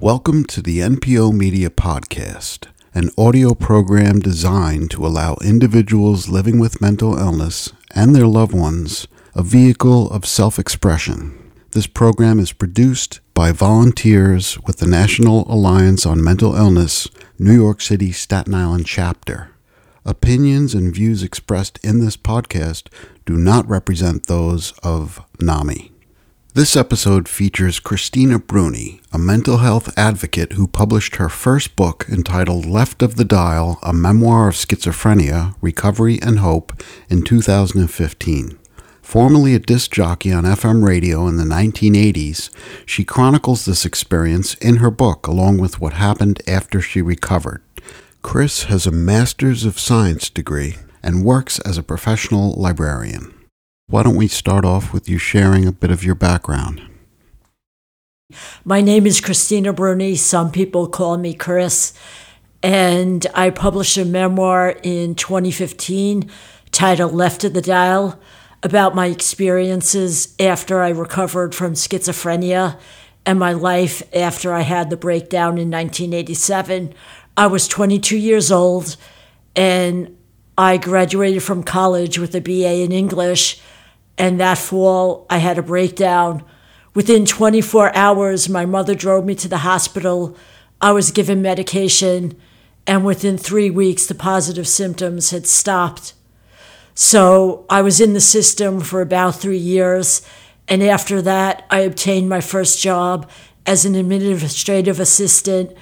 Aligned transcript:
Welcome 0.00 0.44
to 0.46 0.60
the 0.60 0.80
NPO 0.80 1.32
Media 1.32 1.70
Podcast, 1.70 2.66
an 2.94 3.10
audio 3.16 3.54
program 3.54 4.18
designed 4.18 4.90
to 4.90 5.06
allow 5.06 5.36
individuals 5.36 6.28
living 6.28 6.58
with 6.58 6.80
mental 6.80 7.16
illness 7.16 7.72
and 7.94 8.14
their 8.14 8.26
loved 8.26 8.52
ones 8.52 9.06
a 9.36 9.42
vehicle 9.44 10.10
of 10.10 10.26
self 10.26 10.58
expression. 10.58 11.52
This 11.70 11.86
program 11.86 12.40
is 12.40 12.52
produced 12.52 13.20
by 13.34 13.52
volunteers 13.52 14.58
with 14.66 14.78
the 14.78 14.88
National 14.88 15.50
Alliance 15.50 16.04
on 16.04 16.22
Mental 16.22 16.56
Illness, 16.56 17.06
New 17.38 17.54
York 17.54 17.80
City 17.80 18.10
Staten 18.10 18.52
Island 18.52 18.86
chapter. 18.86 19.52
Opinions 20.04 20.74
and 20.74 20.92
views 20.92 21.22
expressed 21.22 21.78
in 21.84 22.00
this 22.00 22.16
podcast 22.16 22.88
do 23.24 23.36
not 23.36 23.66
represent 23.68 24.26
those 24.26 24.72
of 24.82 25.24
NAMI. 25.40 25.93
This 26.54 26.76
episode 26.76 27.28
features 27.28 27.80
Christina 27.80 28.38
Bruni, 28.38 29.00
a 29.12 29.18
mental 29.18 29.56
health 29.56 29.92
advocate 29.98 30.52
who 30.52 30.68
published 30.68 31.16
her 31.16 31.28
first 31.28 31.74
book 31.74 32.06
entitled 32.08 32.64
Left 32.64 33.02
of 33.02 33.16
the 33.16 33.24
Dial 33.24 33.80
A 33.82 33.92
Memoir 33.92 34.50
of 34.50 34.54
Schizophrenia, 34.54 35.56
Recovery, 35.60 36.20
and 36.22 36.38
Hope 36.38 36.80
in 37.10 37.24
2015. 37.24 38.56
Formerly 39.02 39.56
a 39.56 39.58
disc 39.58 39.90
jockey 39.90 40.32
on 40.32 40.44
FM 40.44 40.86
radio 40.86 41.26
in 41.26 41.38
the 41.38 41.42
1980s, 41.42 42.50
she 42.86 43.02
chronicles 43.02 43.64
this 43.64 43.84
experience 43.84 44.54
in 44.54 44.76
her 44.76 44.92
book 44.92 45.26
along 45.26 45.58
with 45.58 45.80
what 45.80 45.94
happened 45.94 46.40
after 46.46 46.80
she 46.80 47.02
recovered. 47.02 47.64
Chris 48.22 48.64
has 48.64 48.86
a 48.86 48.92
Master's 48.92 49.64
of 49.64 49.80
Science 49.80 50.30
degree 50.30 50.76
and 51.02 51.24
works 51.24 51.58
as 51.58 51.76
a 51.76 51.82
professional 51.82 52.52
librarian. 52.52 53.33
Why 53.86 54.02
don't 54.02 54.16
we 54.16 54.28
start 54.28 54.64
off 54.64 54.94
with 54.94 55.10
you 55.10 55.18
sharing 55.18 55.66
a 55.66 55.72
bit 55.72 55.90
of 55.90 56.02
your 56.02 56.14
background? 56.14 56.80
My 58.64 58.80
name 58.80 59.06
is 59.06 59.20
Christina 59.20 59.74
Bruni. 59.74 60.16
Some 60.16 60.50
people 60.50 60.88
call 60.88 61.18
me 61.18 61.34
Chris. 61.34 61.92
And 62.62 63.26
I 63.34 63.50
published 63.50 63.98
a 63.98 64.06
memoir 64.06 64.70
in 64.82 65.14
2015 65.14 66.30
titled 66.72 67.12
Left 67.12 67.44
of 67.44 67.52
the 67.52 67.60
Dial 67.60 68.18
about 68.62 68.94
my 68.94 69.06
experiences 69.06 70.34
after 70.40 70.80
I 70.80 70.88
recovered 70.88 71.54
from 71.54 71.74
schizophrenia 71.74 72.78
and 73.26 73.38
my 73.38 73.52
life 73.52 74.02
after 74.16 74.54
I 74.54 74.62
had 74.62 74.88
the 74.88 74.96
breakdown 74.96 75.58
in 75.58 75.70
1987. 75.70 76.94
I 77.36 77.46
was 77.48 77.68
22 77.68 78.16
years 78.16 78.50
old 78.50 78.96
and 79.54 80.16
I 80.56 80.78
graduated 80.78 81.42
from 81.42 81.62
college 81.62 82.18
with 82.18 82.34
a 82.34 82.40
BA 82.40 82.82
in 82.82 82.90
English 82.90 83.60
and 84.16 84.38
that 84.40 84.58
fall, 84.58 85.26
I 85.28 85.38
had 85.38 85.58
a 85.58 85.62
breakdown. 85.62 86.44
Within 86.94 87.26
24 87.26 87.94
hours, 87.96 88.48
my 88.48 88.64
mother 88.64 88.94
drove 88.94 89.24
me 89.24 89.34
to 89.36 89.48
the 89.48 89.58
hospital. 89.58 90.36
I 90.80 90.92
was 90.92 91.10
given 91.10 91.42
medication, 91.42 92.40
and 92.86 93.04
within 93.04 93.36
three 93.36 93.70
weeks, 93.70 94.06
the 94.06 94.14
positive 94.14 94.68
symptoms 94.68 95.30
had 95.30 95.46
stopped. 95.46 96.14
So 96.94 97.66
I 97.68 97.82
was 97.82 98.00
in 98.00 98.12
the 98.12 98.20
system 98.20 98.80
for 98.80 99.00
about 99.00 99.34
three 99.36 99.58
years, 99.58 100.22
and 100.68 100.82
after 100.82 101.20
that, 101.22 101.66
I 101.68 101.80
obtained 101.80 102.28
my 102.28 102.40
first 102.40 102.80
job 102.80 103.28
as 103.66 103.84
an 103.84 103.96
administrative 103.96 105.00
assistant 105.00 105.76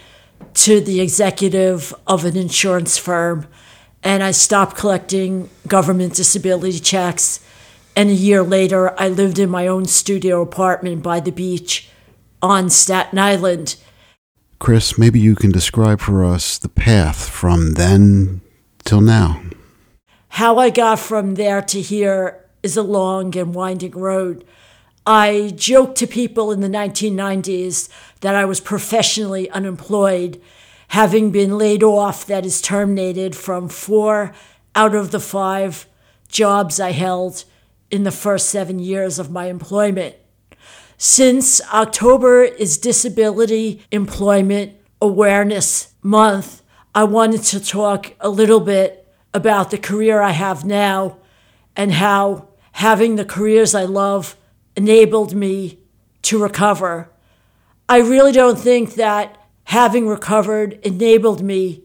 to 0.55 0.81
the 0.81 1.01
executive 1.01 1.95
of 2.07 2.25
an 2.25 2.37
insurance 2.37 2.97
firm. 2.97 3.47
And 4.03 4.23
I 4.23 4.31
stopped 4.31 4.77
collecting 4.77 5.51
government 5.67 6.15
disability 6.15 6.81
checks 6.81 7.41
and 7.95 8.11
a 8.11 8.15
year 8.15 8.43
later, 8.43 8.99
I 9.01 9.09
lived 9.09 9.39
in 9.39 9.51
my 9.51 9.67
own 9.67 9.87
studio 9.87 10.41
apartment 10.41 11.03
by 11.03 11.21
the 11.21 11.33
beach 11.33 11.89
on 12.41 12.71
Staten 12.71 13.19
Island. 13.19 13.77
Chris, 14.59 14.97
maybe 14.97 15.21
you 15.21 15.35
can 15.35 15.51
describe 15.51 16.01
for 16.01 16.25
us 16.25 16.59
the 16.59 16.69
path 16.69 17.29
from 17.29 17.75
then 17.75 18.41
till 18.85 19.01
now. 19.01 19.43
How 20.29 20.59
I 20.59 20.71
got 20.71 20.99
from 20.99 21.35
there 21.35 21.61
to 21.63 21.81
here 21.81 22.43
is 22.63 22.77
a 22.77 22.83
long 22.83 23.37
and 23.37 23.55
winding 23.55 23.93
road. 23.93 24.45
I 25.05 25.53
joked 25.57 25.99
to 25.99 26.07
people 26.07 26.53
in 26.53 26.61
the 26.61 26.69
1990s 26.69 27.89
that 28.21 28.35
I 28.35 28.45
was 28.45 28.61
professionally 28.61 29.51
unemployed, 29.51 30.41
having 30.89 31.33
been 31.33 31.59
laid 31.59 31.83
off, 31.83 32.25
that 32.27 32.47
is, 32.47 32.63
terminated 32.63 33.35
from 33.35 33.69
four 33.69 34.33
out 34.75 34.95
of 34.95 35.11
the 35.11 35.21
five 35.21 35.87
jobs 36.29 36.81
I 36.81 36.93
held 36.93 37.45
in 37.93 38.05
the 38.05 38.11
first 38.11 38.49
seven 38.49 38.79
years 38.79 39.19
of 39.19 39.31
my 39.31 39.45
employment. 39.47 40.17
Since 40.97 41.61
October 41.73 42.43
is 42.43 42.79
Disability 42.79 43.83
Employment 43.93 44.73
Awareness 45.01 45.93
Month, 46.03 46.63
I 46.95 47.05
wanted 47.05 47.43
to 47.45 47.61
talk 47.61 48.15
a 48.19 48.31
little 48.31 48.61
bit 48.61 49.07
about 49.35 49.71
the 49.71 49.79
career 49.79 50.23
I 50.23 50.31
have 50.31 50.65
now 50.65 51.19
and 51.77 51.93
how 51.93 52.49
having 52.73 53.17
the 53.17 53.25
careers 53.25 53.75
I 53.75 53.85
love 53.85 54.37
enabled 54.75 55.35
me 55.35 55.79
to 56.23 56.43
recover. 56.43 57.11
I 57.89 57.99
really 57.99 58.33
don't 58.33 58.59
think 58.59 58.95
that 58.95 59.37
having 59.65 60.09
recovered 60.09 60.81
enabled 60.83 61.43
me 61.43 61.83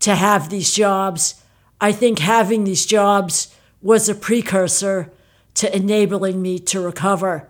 to 0.00 0.14
have 0.14 0.50
these 0.50 0.72
jobs. 0.72 1.42
I 1.80 1.90
think 1.90 2.20
having 2.20 2.62
these 2.62 2.86
jobs 2.86 3.52
was 3.82 4.08
a 4.08 4.14
precursor 4.14 5.12
to 5.58 5.74
enabling 5.74 6.40
me 6.40 6.56
to 6.60 6.80
recover. 6.80 7.48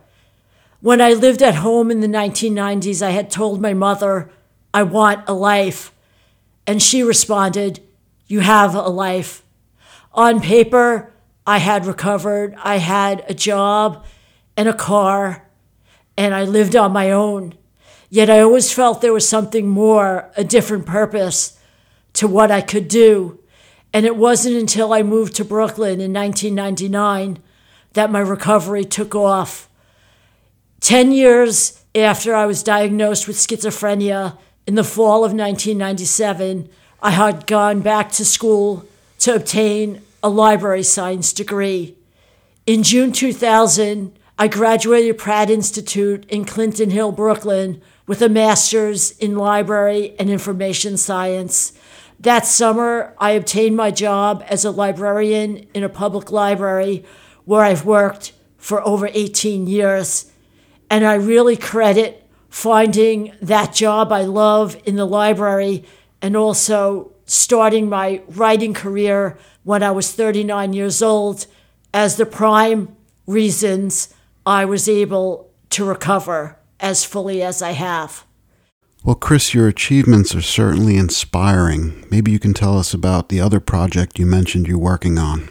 When 0.80 1.00
I 1.00 1.12
lived 1.12 1.42
at 1.42 1.56
home 1.56 1.90
in 1.90 2.00
the 2.00 2.06
1990s, 2.06 3.02
I 3.02 3.10
had 3.10 3.30
told 3.30 3.60
my 3.60 3.74
mother, 3.74 4.30
I 4.72 4.82
want 4.84 5.28
a 5.28 5.34
life. 5.34 5.92
And 6.66 6.82
she 6.82 7.02
responded, 7.02 7.80
You 8.26 8.40
have 8.40 8.74
a 8.74 8.88
life. 8.88 9.42
On 10.14 10.40
paper, 10.40 11.12
I 11.46 11.58
had 11.58 11.84
recovered. 11.84 12.54
I 12.62 12.78
had 12.78 13.24
a 13.28 13.34
job 13.34 14.06
and 14.56 14.70
a 14.70 14.74
car, 14.74 15.46
and 16.16 16.34
I 16.34 16.44
lived 16.44 16.76
on 16.76 16.92
my 16.92 17.10
own. 17.10 17.54
Yet 18.08 18.30
I 18.30 18.40
always 18.40 18.72
felt 18.72 19.02
there 19.02 19.12
was 19.12 19.28
something 19.28 19.68
more, 19.68 20.30
a 20.34 20.44
different 20.44 20.86
purpose 20.86 21.58
to 22.14 22.26
what 22.26 22.50
I 22.50 22.62
could 22.62 22.88
do. 22.88 23.38
And 23.92 24.06
it 24.06 24.16
wasn't 24.16 24.56
until 24.56 24.94
I 24.94 25.02
moved 25.02 25.36
to 25.36 25.44
Brooklyn 25.44 26.00
in 26.00 26.14
1999 26.14 27.42
that 27.98 28.12
my 28.12 28.20
recovery 28.20 28.84
took 28.84 29.16
off. 29.16 29.68
10 30.82 31.10
years 31.10 31.82
after 31.96 32.32
I 32.32 32.46
was 32.46 32.62
diagnosed 32.62 33.26
with 33.26 33.34
schizophrenia 33.34 34.38
in 34.68 34.76
the 34.76 34.84
fall 34.84 35.24
of 35.24 35.32
1997, 35.32 36.68
I 37.02 37.10
had 37.10 37.48
gone 37.48 37.80
back 37.80 38.12
to 38.12 38.24
school 38.24 38.86
to 39.18 39.34
obtain 39.34 40.00
a 40.22 40.28
library 40.28 40.84
science 40.84 41.32
degree. 41.32 41.96
In 42.66 42.84
June 42.84 43.10
2000, 43.10 44.16
I 44.38 44.46
graduated 44.46 45.18
Pratt 45.18 45.50
Institute 45.50 46.24
in 46.28 46.44
Clinton 46.44 46.90
Hill, 46.90 47.10
Brooklyn, 47.10 47.82
with 48.06 48.22
a 48.22 48.28
master's 48.28 49.10
in 49.18 49.34
library 49.34 50.14
and 50.20 50.30
information 50.30 50.96
science. 50.96 51.72
That 52.20 52.46
summer, 52.46 53.16
I 53.18 53.32
obtained 53.32 53.76
my 53.76 53.90
job 53.90 54.44
as 54.46 54.64
a 54.64 54.70
librarian 54.70 55.66
in 55.74 55.82
a 55.82 55.88
public 55.88 56.30
library 56.30 57.04
where 57.48 57.62
I've 57.62 57.86
worked 57.86 58.34
for 58.58 58.86
over 58.86 59.08
18 59.10 59.66
years. 59.66 60.30
And 60.90 61.06
I 61.06 61.14
really 61.14 61.56
credit 61.56 62.28
finding 62.50 63.32
that 63.40 63.72
job 63.72 64.12
I 64.12 64.20
love 64.24 64.76
in 64.84 64.96
the 64.96 65.06
library 65.06 65.86
and 66.20 66.36
also 66.36 67.10
starting 67.24 67.88
my 67.88 68.20
writing 68.28 68.74
career 68.74 69.38
when 69.64 69.82
I 69.82 69.92
was 69.92 70.12
39 70.12 70.74
years 70.74 71.00
old 71.00 71.46
as 71.94 72.16
the 72.16 72.26
prime 72.26 72.94
reasons 73.26 74.12
I 74.44 74.66
was 74.66 74.86
able 74.86 75.50
to 75.70 75.86
recover 75.86 76.58
as 76.80 77.06
fully 77.06 77.42
as 77.42 77.62
I 77.62 77.70
have. 77.70 78.26
Well, 79.02 79.14
Chris, 79.14 79.54
your 79.54 79.68
achievements 79.68 80.34
are 80.34 80.42
certainly 80.42 80.98
inspiring. 80.98 82.06
Maybe 82.10 82.30
you 82.30 82.38
can 82.38 82.52
tell 82.52 82.78
us 82.78 82.92
about 82.92 83.30
the 83.30 83.40
other 83.40 83.58
project 83.58 84.18
you 84.18 84.26
mentioned 84.26 84.68
you're 84.68 84.76
working 84.76 85.16
on. 85.16 85.48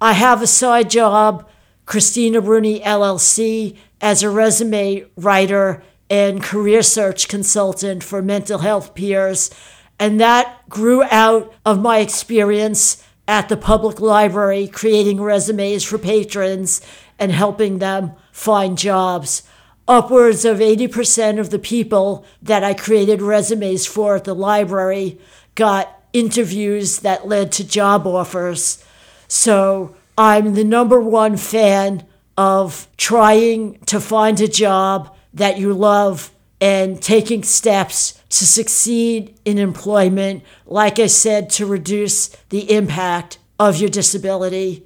I 0.00 0.12
have 0.12 0.42
a 0.42 0.46
side 0.46 0.90
job, 0.90 1.48
Christina 1.86 2.42
Bruni 2.42 2.80
LLC, 2.80 3.76
as 4.00 4.22
a 4.22 4.28
resume 4.28 5.06
writer 5.16 5.82
and 6.10 6.42
career 6.42 6.82
search 6.82 7.28
consultant 7.28 8.04
for 8.04 8.20
mental 8.20 8.58
health 8.58 8.94
peers. 8.94 9.50
And 9.98 10.20
that 10.20 10.68
grew 10.68 11.02
out 11.04 11.52
of 11.64 11.80
my 11.80 11.98
experience 11.98 13.02
at 13.26 13.48
the 13.48 13.56
public 13.56 13.98
library 13.98 14.68
creating 14.68 15.20
resumes 15.20 15.82
for 15.82 15.98
patrons 15.98 16.80
and 17.18 17.32
helping 17.32 17.78
them 17.78 18.12
find 18.32 18.76
jobs. 18.76 19.42
Upwards 19.88 20.44
of 20.44 20.58
80% 20.58 21.40
of 21.40 21.50
the 21.50 21.58
people 21.58 22.24
that 22.42 22.62
I 22.62 22.74
created 22.74 23.22
resumes 23.22 23.86
for 23.86 24.16
at 24.16 24.24
the 24.24 24.34
library 24.34 25.18
got 25.54 26.02
interviews 26.12 27.00
that 27.00 27.26
led 27.26 27.50
to 27.52 27.66
job 27.66 28.06
offers. 28.06 28.84
So 29.28 29.96
I'm 30.18 30.54
the 30.54 30.64
number 30.64 31.00
one 31.00 31.36
fan 31.36 32.06
of 32.36 32.88
trying 32.96 33.78
to 33.86 34.00
find 34.00 34.40
a 34.40 34.48
job 34.48 35.14
that 35.34 35.58
you 35.58 35.72
love 35.72 36.30
and 36.60 37.00
taking 37.02 37.42
steps 37.42 38.22
to 38.30 38.46
succeed 38.46 39.38
in 39.44 39.58
employment, 39.58 40.42
like 40.66 40.98
I 40.98 41.06
said, 41.06 41.50
to 41.50 41.66
reduce 41.66 42.28
the 42.48 42.72
impact 42.74 43.38
of 43.58 43.76
your 43.76 43.90
disability. 43.90 44.84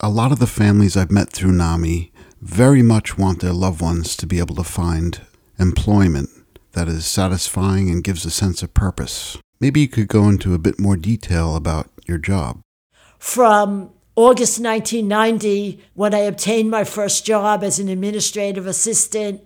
A 0.00 0.08
lot 0.08 0.32
of 0.32 0.38
the 0.38 0.46
families 0.46 0.96
I've 0.96 1.10
met 1.10 1.30
through 1.30 1.52
NAMI 1.52 2.12
very 2.40 2.82
much 2.82 3.16
want 3.16 3.40
their 3.40 3.52
loved 3.52 3.80
ones 3.80 4.16
to 4.16 4.26
be 4.26 4.40
able 4.40 4.56
to 4.56 4.64
find 4.64 5.20
employment 5.58 6.28
that 6.72 6.88
is 6.88 7.06
satisfying 7.06 7.88
and 7.88 8.02
gives 8.02 8.24
a 8.24 8.30
sense 8.30 8.62
of 8.62 8.74
purpose. 8.74 9.38
Maybe 9.60 9.80
you 9.80 9.88
could 9.88 10.08
go 10.08 10.28
into 10.28 10.54
a 10.54 10.58
bit 10.58 10.80
more 10.80 10.96
detail 10.96 11.54
about 11.54 11.88
your 12.06 12.18
job. 12.18 12.60
From 13.22 13.92
August 14.16 14.58
1990, 14.58 15.80
when 15.94 16.12
I 16.12 16.18
obtained 16.18 16.72
my 16.72 16.82
first 16.82 17.24
job 17.24 17.62
as 17.62 17.78
an 17.78 17.88
administrative 17.88 18.66
assistant, 18.66 19.44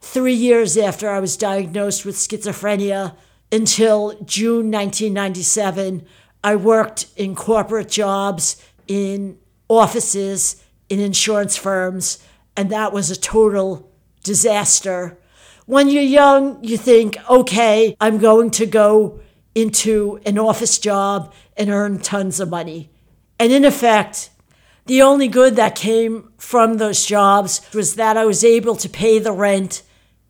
three 0.00 0.32
years 0.32 0.78
after 0.78 1.10
I 1.10 1.18
was 1.18 1.36
diagnosed 1.36 2.06
with 2.06 2.14
schizophrenia, 2.14 3.16
until 3.50 4.12
June 4.24 4.70
1997, 4.70 6.06
I 6.44 6.54
worked 6.54 7.06
in 7.16 7.34
corporate 7.34 7.88
jobs, 7.88 8.64
in 8.86 9.36
offices, 9.68 10.62
in 10.88 11.00
insurance 11.00 11.56
firms, 11.56 12.22
and 12.56 12.70
that 12.70 12.92
was 12.92 13.10
a 13.10 13.16
total 13.16 13.90
disaster. 14.22 15.18
When 15.66 15.88
you're 15.88 16.02
young, 16.04 16.62
you 16.62 16.78
think, 16.78 17.18
okay, 17.28 17.96
I'm 18.00 18.18
going 18.18 18.52
to 18.52 18.64
go 18.64 19.20
into 19.56 20.20
an 20.24 20.38
office 20.38 20.78
job 20.78 21.34
and 21.56 21.68
earn 21.68 21.98
tons 21.98 22.38
of 22.38 22.48
money. 22.48 22.90
And 23.38 23.52
in 23.52 23.64
effect, 23.64 24.30
the 24.86 25.02
only 25.02 25.28
good 25.28 25.56
that 25.56 25.74
came 25.74 26.32
from 26.38 26.74
those 26.74 27.04
jobs 27.04 27.60
was 27.74 27.94
that 27.94 28.16
I 28.16 28.24
was 28.24 28.44
able 28.44 28.76
to 28.76 28.88
pay 28.88 29.18
the 29.18 29.32
rent 29.32 29.82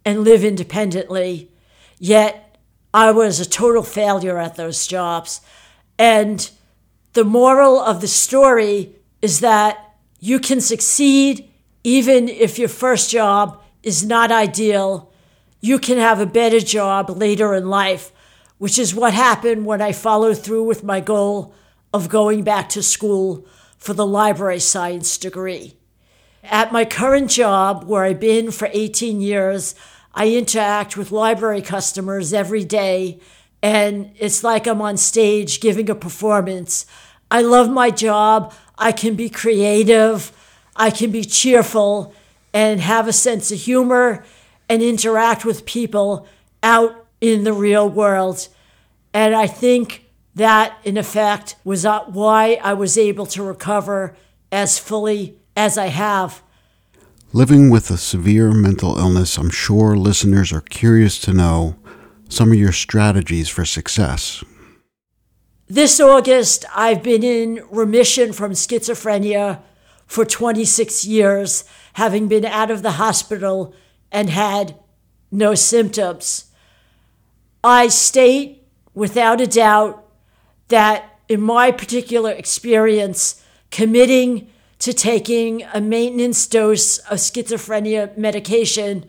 and 0.04 0.24
live 0.24 0.44
independently. 0.44 1.50
Yet 1.98 2.58
I 2.92 3.10
was 3.12 3.40
a 3.40 3.48
total 3.48 3.82
failure 3.82 4.38
at 4.38 4.56
those 4.56 4.86
jobs. 4.86 5.40
And 5.98 6.50
the 7.12 7.24
moral 7.24 7.78
of 7.80 8.00
the 8.00 8.08
story 8.08 8.96
is 9.22 9.40
that 9.40 9.94
you 10.20 10.38
can 10.38 10.60
succeed 10.60 11.48
even 11.84 12.28
if 12.28 12.58
your 12.58 12.68
first 12.68 13.10
job 13.10 13.62
is 13.82 14.04
not 14.04 14.32
ideal. 14.32 15.12
You 15.60 15.78
can 15.78 15.98
have 15.98 16.20
a 16.20 16.26
better 16.26 16.60
job 16.60 17.10
later 17.10 17.54
in 17.54 17.70
life 17.70 18.12
which 18.58 18.78
is 18.78 18.94
what 18.94 19.14
happened 19.14 19.64
when 19.64 19.80
I 19.80 19.92
followed 19.92 20.38
through 20.38 20.64
with 20.64 20.84
my 20.84 21.00
goal 21.00 21.54
of 21.92 22.08
going 22.08 22.42
back 22.42 22.68
to 22.70 22.82
school 22.82 23.46
for 23.76 23.94
the 23.94 24.06
library 24.06 24.60
science 24.60 25.16
degree. 25.18 25.76
At 26.42 26.72
my 26.72 26.84
current 26.84 27.30
job, 27.30 27.84
where 27.84 28.04
I've 28.04 28.20
been 28.20 28.50
for 28.50 28.68
18 28.72 29.20
years, 29.20 29.74
I 30.14 30.28
interact 30.30 30.96
with 30.96 31.12
library 31.12 31.62
customers 31.62 32.32
every 32.32 32.64
day, 32.64 33.20
and 33.62 34.12
it's 34.18 34.42
like 34.42 34.66
I'm 34.66 34.82
on 34.82 34.96
stage 34.96 35.60
giving 35.60 35.90
a 35.90 35.94
performance. 35.94 36.86
I 37.30 37.42
love 37.42 37.70
my 37.70 37.90
job. 37.90 38.54
I 38.78 38.92
can 38.92 39.16
be 39.16 39.28
creative, 39.28 40.32
I 40.76 40.90
can 40.90 41.10
be 41.10 41.24
cheerful, 41.24 42.14
and 42.52 42.80
have 42.80 43.08
a 43.08 43.12
sense 43.12 43.50
of 43.50 43.58
humor 43.58 44.24
and 44.68 44.82
interact 44.82 45.44
with 45.44 45.66
people 45.66 46.26
out 46.62 47.06
in 47.20 47.44
the 47.44 47.52
real 47.52 47.88
world. 47.88 48.48
And 49.12 49.34
I 49.34 49.48
think 49.48 50.04
that, 50.38 50.78
in 50.84 50.96
effect, 50.96 51.56
was 51.64 51.84
uh, 51.84 52.04
why 52.04 52.58
I 52.62 52.74
was 52.74 52.96
able 52.96 53.26
to 53.26 53.42
recover 53.42 54.16
as 54.50 54.78
fully 54.78 55.38
as 55.56 55.76
I 55.76 55.86
have. 55.86 56.42
Living 57.32 57.68
with 57.68 57.90
a 57.90 57.98
severe 57.98 58.52
mental 58.52 58.96
illness, 58.98 59.36
I'm 59.36 59.50
sure 59.50 59.96
listeners 59.96 60.52
are 60.52 60.62
curious 60.62 61.18
to 61.20 61.32
know 61.32 61.76
some 62.28 62.52
of 62.52 62.58
your 62.58 62.72
strategies 62.72 63.48
for 63.48 63.64
success. 63.64 64.42
This 65.66 66.00
August, 66.00 66.64
I've 66.74 67.02
been 67.02 67.22
in 67.22 67.62
remission 67.70 68.32
from 68.32 68.52
schizophrenia 68.52 69.60
for 70.06 70.24
26 70.24 71.04
years, 71.04 71.64
having 71.94 72.28
been 72.28 72.46
out 72.46 72.70
of 72.70 72.82
the 72.82 72.92
hospital 72.92 73.74
and 74.10 74.30
had 74.30 74.74
no 75.30 75.54
symptoms. 75.54 76.46
I 77.62 77.88
state 77.88 78.66
without 78.94 79.42
a 79.42 79.46
doubt 79.46 80.07
that 80.68 81.18
in 81.28 81.40
my 81.40 81.70
particular 81.70 82.30
experience, 82.30 83.42
committing 83.70 84.50
to 84.78 84.92
taking 84.92 85.62
a 85.74 85.80
maintenance 85.80 86.46
dose 86.46 86.98
of 86.98 87.18
schizophrenia 87.18 88.16
medication 88.16 89.08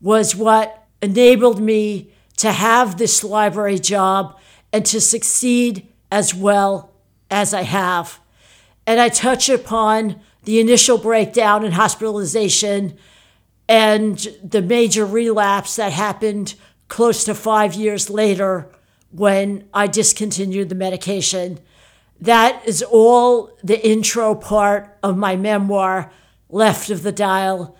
was 0.00 0.36
what 0.36 0.86
enabled 1.02 1.60
me 1.60 2.12
to 2.36 2.52
have 2.52 2.96
this 2.96 3.24
library 3.24 3.78
job 3.78 4.38
and 4.72 4.86
to 4.86 5.00
succeed 5.00 5.86
as 6.10 6.34
well 6.34 6.92
as 7.30 7.52
I 7.52 7.62
have. 7.62 8.20
And 8.86 9.00
I 9.00 9.08
touch 9.08 9.48
upon 9.48 10.20
the 10.44 10.60
initial 10.60 10.98
breakdown 10.98 11.64
and 11.64 11.74
hospitalization 11.74 12.96
and 13.68 14.16
the 14.42 14.62
major 14.62 15.04
relapse 15.04 15.76
that 15.76 15.92
happened 15.92 16.54
close 16.86 17.24
to 17.24 17.34
five 17.34 17.74
years 17.74 18.08
later 18.08 18.70
when 19.10 19.68
I 19.72 19.86
discontinued 19.86 20.68
the 20.68 20.74
medication. 20.74 21.58
That 22.20 22.62
is 22.66 22.82
all 22.82 23.56
the 23.62 23.84
intro 23.86 24.34
part 24.34 24.98
of 25.02 25.16
my 25.16 25.36
memoir, 25.36 26.12
Left 26.50 26.90
of 26.90 27.02
the 27.02 27.12
Dial. 27.12 27.76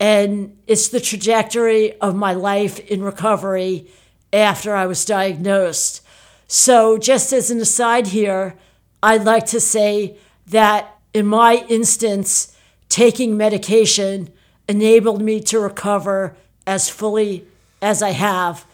And 0.00 0.56
it's 0.66 0.88
the 0.88 1.00
trajectory 1.00 1.98
of 2.00 2.16
my 2.16 2.32
life 2.32 2.78
in 2.80 3.02
recovery 3.02 3.88
after 4.32 4.74
I 4.74 4.86
was 4.86 5.04
diagnosed. 5.04 6.00
So, 6.46 6.98
just 6.98 7.32
as 7.32 7.50
an 7.50 7.60
aside 7.60 8.08
here, 8.08 8.56
I'd 9.02 9.24
like 9.24 9.46
to 9.46 9.60
say 9.60 10.16
that 10.48 10.98
in 11.12 11.26
my 11.26 11.64
instance, 11.68 12.56
taking 12.88 13.36
medication 13.36 14.30
enabled 14.68 15.22
me 15.22 15.40
to 15.40 15.60
recover 15.60 16.36
as 16.66 16.88
fully 16.88 17.46
as 17.80 18.02
I 18.02 18.10
have. 18.10 18.66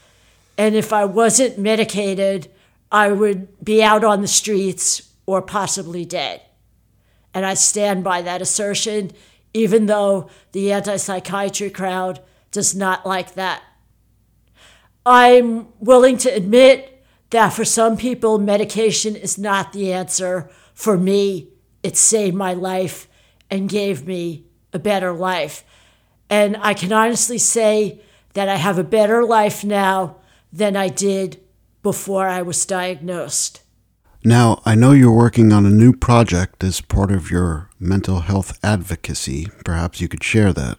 And 0.61 0.77
if 0.77 0.93
I 0.93 1.07
wasn't 1.07 1.59
medicated, 1.59 2.51
I 2.93 3.13
would 3.13 3.65
be 3.65 3.83
out 3.83 4.05
on 4.05 4.21
the 4.21 4.29
streets 4.29 5.11
or 5.25 5.41
possibly 5.41 6.05
dead. 6.05 6.43
And 7.33 7.47
I 7.47 7.55
stand 7.55 8.05
by 8.05 8.21
that 8.21 8.43
assertion, 8.43 9.13
even 9.55 9.87
though 9.87 10.29
the 10.53 10.71
anti 10.71 10.99
psychiatry 10.99 11.71
crowd 11.71 12.21
does 12.51 12.75
not 12.75 13.07
like 13.07 13.37
that. 13.37 13.63
I'm 15.07 15.69
willing 15.79 16.19
to 16.19 16.29
admit 16.29 17.07
that 17.31 17.55
for 17.55 17.65
some 17.65 17.97
people, 17.97 18.39
medication 18.39 19.17
is 19.17 19.39
not 19.39 19.73
the 19.73 19.95
answer. 19.95 20.51
For 20.75 20.99
me, 20.99 21.49
it 21.83 21.97
saved 21.97 22.37
my 22.37 22.53
life 22.53 23.09
and 23.51 23.67
gave 23.67 24.07
me 24.07 24.45
a 24.75 24.79
better 24.79 25.15
life. 25.15 25.65
And 26.29 26.59
I 26.61 26.75
can 26.75 26.93
honestly 26.93 27.39
say 27.39 28.03
that 28.35 28.51
I 28.51 28.57
have 28.57 28.77
a 28.77 28.85
better 28.85 29.25
life 29.25 29.65
now 29.65 30.20
than 30.53 30.77
I 30.77 30.89
did 30.89 31.41
before 31.83 32.29
I 32.29 32.43
was 32.43 32.67
diagnosed. 32.67 33.63
Now, 34.25 34.61
I 34.67 34.75
know 34.75 34.93
you're 34.93 35.11
working 35.11 35.51
on 35.51 35.65
a 35.65 35.71
new 35.71 35.95
project 35.95 36.63
as 36.63 36.83
part 36.83 37.11
of 37.11 37.31
your 37.31 37.71
mental 37.79 38.21
health 38.21 38.59
advocacy. 38.63 39.49
Perhaps 39.65 40.01
you 40.01 40.09
could 40.09 40.23
share 40.23 40.53
that. 40.53 40.79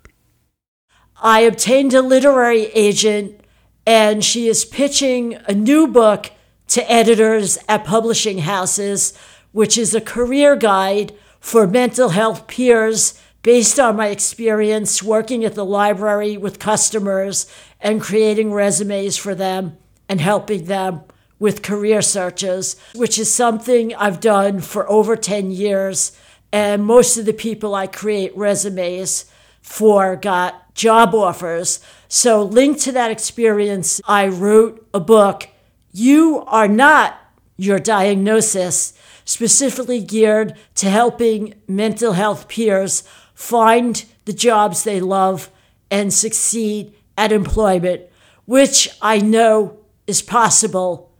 I 1.23 1.41
obtained 1.41 1.93
a 1.93 2.01
literary 2.01 2.65
agent, 2.67 3.41
and 3.85 4.23
she 4.23 4.47
is 4.47 4.63
pitching 4.63 5.39
a 5.47 5.53
new 5.53 5.87
book 5.87 6.31
to 6.67 6.91
editors 6.91 7.57
at 7.67 7.83
publishing 7.83 8.39
houses, 8.39 9.17
which 9.51 9.77
is 9.77 9.95
a 9.95 10.01
career 10.01 10.55
guide 10.55 11.13
for 11.39 11.65
mental 11.65 12.09
health 12.09 12.47
peers 12.47 13.19
based 13.43 13.79
on 13.79 13.95
my 13.95 14.07
experience 14.07 15.01
working 15.01 15.43
at 15.43 15.55
the 15.55 15.65
library 15.65 16.38
with 16.38 16.60
customers 16.60 17.48
and 17.79 18.01
creating 18.01 18.53
resumes 18.53 19.17
for 19.17 19.33
them 19.33 19.77
and 20.07 20.21
helping 20.21 20.65
them 20.65 21.01
with 21.39 21.63
career 21.63 22.01
searches, 22.01 22.75
which 22.93 23.17
is 23.17 23.33
something 23.33 23.95
I've 23.95 24.19
done 24.19 24.62
for 24.62 24.89
over 24.89 25.15
10 25.15 25.50
years. 25.50 26.12
And 26.53 26.86
most 26.86 27.17
of 27.17 27.25
the 27.25 27.33
people 27.33 27.74
I 27.74 27.88
create 27.88 28.36
resumes 28.38 29.25
for 29.62 30.15
got 30.15 30.75
job 30.75 31.15
offers. 31.15 31.79
So, 32.07 32.43
linked 32.43 32.81
to 32.81 32.91
that 32.91 33.12
experience, 33.12 34.01
I 34.05 34.27
wrote 34.27 34.88
a 34.93 35.00
book, 35.00 35.48
You 35.91 36.43
Are 36.48 36.67
Not 36.67 37.19
Your 37.57 37.79
Diagnosis, 37.79 38.93
specifically 39.25 40.01
geared 40.01 40.55
to 40.75 40.89
helping 40.89 41.55
mental 41.67 42.13
health 42.13 42.48
peers 42.48 43.03
find 43.41 44.05
the 44.25 44.33
jobs 44.33 44.83
they 44.83 45.01
love, 45.01 45.50
and 45.89 46.13
succeed 46.13 46.93
at 47.17 47.31
employment, 47.31 48.01
which 48.45 48.88
I 49.01 49.17
know 49.17 49.79
is 50.05 50.21
possible. 50.21 51.12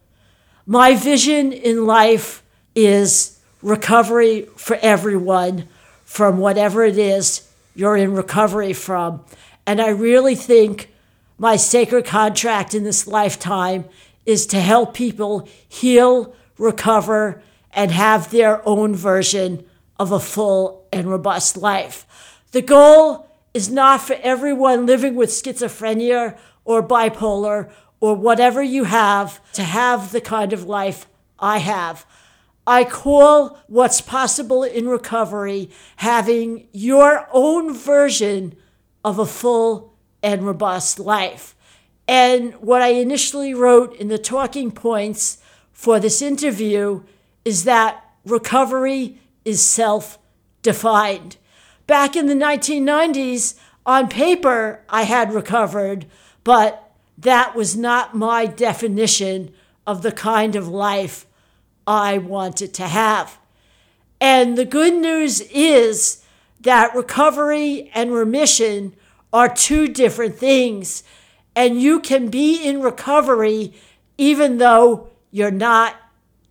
My 0.64 0.94
vision 0.94 1.52
in 1.52 1.84
life 1.84 2.42
is 2.76 3.40
recovery 3.60 4.48
for 4.56 4.78
everyone 4.80 5.68
from 6.04 6.38
whatever 6.38 6.84
it 6.84 6.96
is 6.96 7.50
you're 7.74 7.96
in 7.96 8.14
recovery 8.14 8.72
from. 8.72 9.24
And 9.66 9.80
I 9.80 9.88
really 9.88 10.36
think 10.36 10.90
my 11.38 11.56
sacred 11.56 12.06
contract 12.06 12.72
in 12.72 12.84
this 12.84 13.08
lifetime 13.08 13.84
is 14.24 14.46
to 14.46 14.60
help 14.60 14.94
people 14.94 15.48
heal, 15.68 16.34
recover, 16.56 17.42
and 17.72 17.90
have 17.90 18.30
their 18.30 18.66
own 18.66 18.94
version 18.94 19.64
of 19.98 20.12
a 20.12 20.20
full 20.20 20.86
and 20.92 21.10
robust 21.10 21.56
life. 21.56 22.06
The 22.52 22.62
goal 22.62 23.28
is 23.54 23.70
not 23.70 24.02
for 24.02 24.16
everyone 24.22 24.86
living 24.86 25.14
with 25.14 25.30
schizophrenia 25.30 26.38
or 26.64 26.86
bipolar 26.86 27.70
or 27.98 28.14
whatever 28.14 28.62
you 28.62 28.84
have 28.84 29.40
to 29.52 29.62
have 29.62 30.12
the 30.12 30.20
kind 30.20 30.52
of 30.52 30.64
life 30.64 31.06
I 31.38 31.58
have. 31.58 32.06
I 32.66 32.84
call 32.84 33.58
what's 33.66 34.00
possible 34.00 34.62
in 34.62 34.86
recovery 34.86 35.70
having 35.96 36.68
your 36.72 37.26
own 37.32 37.74
version 37.74 38.54
of 39.04 39.18
a 39.18 39.26
full 39.26 39.94
and 40.22 40.46
robust 40.46 40.98
life. 41.00 41.56
And 42.06 42.52
what 42.54 42.82
I 42.82 42.88
initially 42.88 43.54
wrote 43.54 43.96
in 43.96 44.08
the 44.08 44.18
talking 44.18 44.70
points 44.70 45.38
for 45.72 45.98
this 45.98 46.20
interview 46.20 47.02
is 47.44 47.64
that 47.64 48.04
recovery 48.24 49.18
is 49.44 49.62
self 49.62 50.18
defined. 50.62 51.36
Back 51.86 52.16
in 52.16 52.26
the 52.26 52.34
1990s, 52.34 53.54
on 53.84 54.08
paper, 54.08 54.84
I 54.88 55.02
had 55.02 55.32
recovered, 55.32 56.06
but 56.44 56.92
that 57.18 57.54
was 57.54 57.76
not 57.76 58.14
my 58.14 58.46
definition 58.46 59.52
of 59.86 60.02
the 60.02 60.12
kind 60.12 60.54
of 60.56 60.68
life 60.68 61.26
I 61.86 62.18
wanted 62.18 62.72
to 62.74 62.86
have. 62.86 63.38
And 64.20 64.56
the 64.56 64.64
good 64.64 64.94
news 64.94 65.40
is 65.40 66.24
that 66.60 66.94
recovery 66.94 67.90
and 67.92 68.12
remission 68.12 68.94
are 69.32 69.52
two 69.52 69.88
different 69.88 70.36
things. 70.36 71.02
And 71.56 71.82
you 71.82 71.98
can 71.98 72.28
be 72.28 72.62
in 72.64 72.82
recovery 72.82 73.74
even 74.16 74.58
though 74.58 75.08
you're 75.30 75.50
not 75.50 75.96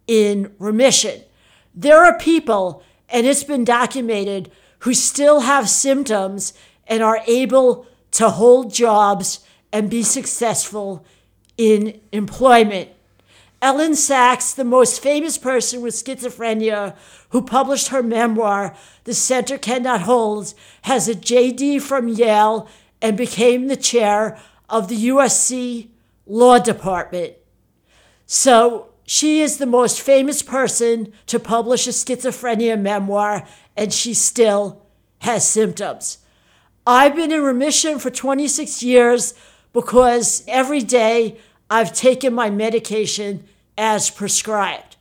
in 0.08 0.54
remission. 0.60 1.22
There 1.74 2.04
are 2.04 2.18
people, 2.18 2.84
and 3.08 3.26
it's 3.26 3.46
been 3.46 3.64
documented, 3.64 4.52
who 4.82 4.94
still 4.94 5.42
have 5.42 5.70
symptoms 5.70 6.54
and 6.88 7.02
are 7.02 7.22
able 7.28 7.86
to 8.12 8.30
hold 8.30 8.74
jobs 8.74 9.40
and 9.72 9.90
be 9.90 10.04
successful 10.04 11.06
in 11.58 12.00
employment. 12.12 12.90
Elyn 13.62 13.92
Saks, 13.92 14.56
the 14.56 14.64
most 14.64 15.02
famous 15.02 15.38
person 15.38 15.82
with 15.82 15.94
schizophrenia 15.94 16.96
who 17.30 17.44
published 17.44 17.90
her 17.90 18.02
memoir, 18.02 18.76
The 19.04 19.14
Center 19.14 19.58
Cannot 19.60 20.02
Hold, 20.02 20.54
has 20.84 21.08
a 21.08 21.14
JD 21.14 21.82
from 21.82 22.08
Yale 22.08 22.68
and 23.02 23.16
became 23.16 23.68
the 23.68 23.78
chair 23.78 24.40
of 24.68 24.88
the 24.88 25.08
USC 25.10 25.90
Law 26.26 26.58
Department. 26.58 27.36
So 28.26 28.91
she 29.12 29.42
is 29.42 29.58
the 29.58 29.66
most 29.66 30.00
famous 30.00 30.42
person 30.42 31.12
to 31.26 31.38
publish 31.38 31.86
a 31.86 31.90
schizophrenia 31.90 32.80
memoir, 32.80 33.46
and 33.76 33.92
she 33.92 34.14
still 34.14 34.86
has 35.20 35.46
symptoms. 35.46 36.20
I've 36.88 37.18
been 37.18 37.30
in 37.30 37.42
remission 37.42 38.00
for 38.00 38.10
26 38.10 38.82
years 38.82 39.34
because 39.74 40.46
every 40.48 40.80
day 40.80 41.38
I've 41.70 41.92
taken 41.92 42.34
my 42.34 42.50
medication 42.50 43.44
as 43.78 44.10
prescribed. 44.10 44.96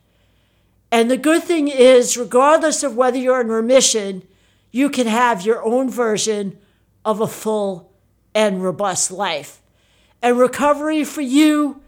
And 0.91 1.09
the 1.09 1.15
good 1.15 1.45
thing 1.45 1.69
is, 1.69 2.17
regardless 2.17 2.83
of 2.83 2.97
whether 2.97 3.17
you're 3.17 3.39
in 3.39 3.47
remission, 3.47 4.23
you 4.71 4.89
can 4.89 5.07
have 5.07 5.45
your 5.45 5.63
own 5.63 5.89
version 5.89 6.59
of 7.05 7.21
a 7.21 7.27
full 7.27 7.93
and 8.35 8.61
robust 8.61 9.09
life. 9.09 9.61
And 10.21 10.37
recovery 10.37 11.05
for 11.05 11.21
you 11.21 11.81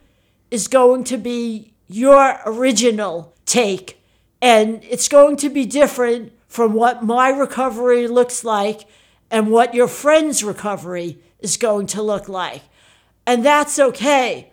is 0.49 0.69
going 0.69 1.03
to 1.03 1.17
be 1.17 1.72
your 1.93 2.39
original 2.47 3.35
take. 3.45 4.01
And 4.41 4.83
it's 4.83 5.07
going 5.07 5.37
to 5.37 5.49
be 5.49 5.67
different 5.67 6.33
from 6.47 6.73
what 6.73 7.03
my 7.03 7.29
recovery 7.29 8.07
looks 8.07 8.43
like 8.43 8.87
and 9.29 9.51
what 9.51 9.75
your 9.75 9.87
friend's 9.87 10.43
recovery 10.43 11.19
is 11.39 11.55
going 11.55 11.85
to 11.87 12.01
look 12.01 12.27
like. 12.27 12.63
And 13.27 13.45
that's 13.45 13.77
okay. 13.77 14.51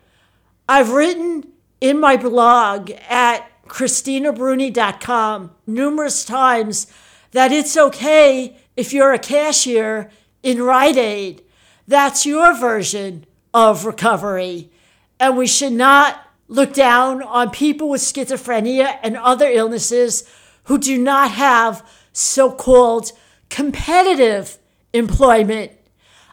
I've 0.68 0.90
written 0.90 1.46
in 1.80 1.98
my 1.98 2.18
blog 2.18 2.90
at 3.08 3.50
ChristinaBruni.com 3.68 5.50
numerous 5.66 6.26
times 6.26 6.92
that 7.30 7.52
it's 7.52 7.74
okay 7.74 8.58
if 8.76 8.92
you're 8.92 9.14
a 9.14 9.18
cashier 9.18 10.10
in 10.42 10.60
Rite 10.60 10.98
Aid. 10.98 11.42
That's 11.88 12.26
your 12.26 12.54
version 12.54 13.24
of 13.54 13.86
recovery. 13.86 14.70
And 15.18 15.38
we 15.38 15.46
should 15.46 15.72
not 15.72 16.26
look 16.50 16.74
down 16.74 17.22
on 17.22 17.48
people 17.48 17.88
with 17.88 18.00
schizophrenia 18.00 18.98
and 19.04 19.16
other 19.16 19.48
illnesses 19.48 20.28
who 20.64 20.78
do 20.78 20.98
not 20.98 21.30
have 21.30 21.88
so 22.12 22.50
called 22.50 23.12
competitive 23.48 24.58
employment. 24.92 25.70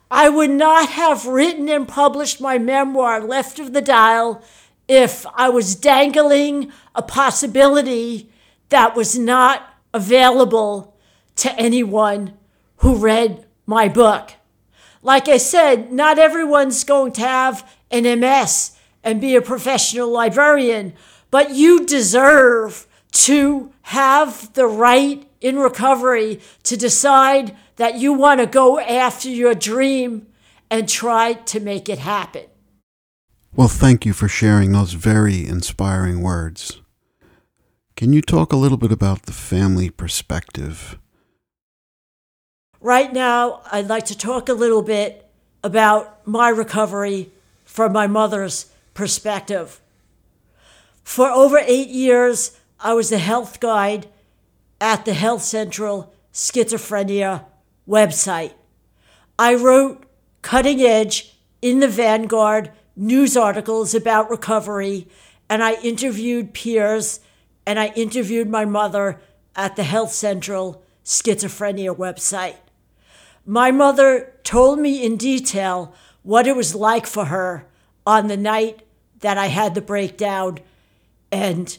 I 0.10 0.28
would 0.28 0.50
not 0.50 0.90
have 0.90 1.28
written 1.28 1.70
and 1.70 1.88
published 1.88 2.42
my 2.42 2.58
memoir, 2.58 3.22
Left 3.22 3.60
of 3.60 3.74
the 3.74 3.82
Dial, 3.82 4.42
if 4.88 5.26
I 5.36 5.50
was 5.50 5.76
dangling 5.76 6.72
a 6.96 7.04
possibility 7.04 8.32
that 8.70 8.96
was 8.96 9.20
not 9.20 9.70
available 9.94 10.98
to 11.36 11.54
anyone 11.56 12.34
who 12.78 12.96
read 12.96 13.46
my 13.68 13.88
book. 13.88 14.32
Like 15.04 15.28
I 15.28 15.38
said, 15.38 15.92
not 15.92 16.18
everyone's 16.18 16.84
going 16.84 17.12
to 17.14 17.22
have 17.22 17.70
an 17.92 18.20
MS 18.20 18.77
and 19.08 19.22
be 19.22 19.38
a 19.38 19.42
professional 19.42 20.12
librarian, 20.12 20.92
but 21.32 21.52
you 21.52 21.86
deserve 21.86 22.86
to 23.14 23.72
have 23.84 24.52
the 24.52 24.68
right 24.68 25.26
in 25.40 25.56
recovery 25.58 26.42
to 26.64 26.76
decide 26.76 27.56
that 27.78 27.96
you 27.96 28.12
want 28.12 28.42
to 28.42 28.46
go 28.46 28.82
after 28.82 29.30
your 29.30 29.56
dream 29.56 30.28
and 30.70 30.90
try 30.90 31.32
to 31.32 31.62
make 31.62 31.88
it 31.88 32.00
happen. 32.00 32.44
Well, 33.56 33.70
thank 33.70 34.06
you 34.06 34.12
for 34.12 34.28
sharing 34.28 34.74
those 34.74 34.92
very 34.92 35.48
inspiring 35.48 36.22
words. 36.22 36.82
Can 37.96 38.12
you 38.12 38.22
talk 38.22 38.52
a 38.52 38.58
little 38.58 38.78
bit 38.78 38.92
about 38.92 39.24
the 39.24 39.32
family 39.32 39.90
perspective? 39.90 41.00
Right 42.82 43.14
now, 43.14 43.62
I'd 43.72 43.88
like 43.88 44.06
to 44.08 44.18
talk 44.18 44.50
a 44.50 44.54
little 44.54 44.82
bit 44.82 45.30
about 45.64 46.28
my 46.28 46.50
recovery 46.50 47.32
from 47.64 47.94
my 47.94 48.08
mother's 48.08 48.66
perspective. 48.98 49.80
For 51.04 51.30
over 51.30 51.60
eight 51.60 51.90
years, 51.90 52.60
I 52.80 52.94
was 52.94 53.12
the 53.12 53.20
health 53.20 53.60
guide 53.60 54.08
at 54.82 55.06
the 55.06 55.14
Health 55.14 55.44
Central 55.44 56.14
Schizophrenia 56.34 57.46
website. 57.88 58.54
I 59.40 59.54
wrote 59.54 60.04
cutting 60.42 60.82
edge 60.82 61.38
in 61.62 61.80
the 61.80 61.88
Vanguard 61.88 62.72
news 62.96 63.38
articles 63.38 63.94
about 63.94 64.32
recovery, 64.32 65.08
and 65.48 65.64
I 65.64 65.76
interviewed 65.76 66.56
peers 66.56 67.20
and 67.68 67.78
I 67.78 67.88
interviewed 67.96 68.50
my 68.50 68.66
mother 68.66 69.22
at 69.56 69.76
the 69.76 69.84
Health 69.84 70.12
Central 70.12 70.84
schizophrenia 71.06 71.96
website. 71.96 72.58
My 73.46 73.70
mother 73.72 74.34
told 74.44 74.80
me 74.80 75.06
in 75.06 75.18
detail 75.18 75.94
what 76.24 76.48
it 76.48 76.56
was 76.56 76.74
like 76.74 77.06
for 77.06 77.26
her 77.26 77.68
on 78.06 78.28
the 78.28 78.38
night 78.38 78.87
that 79.20 79.38
I 79.38 79.48
had 79.48 79.76
the 79.76 79.82
breakdown 79.82 80.60
and 81.32 81.78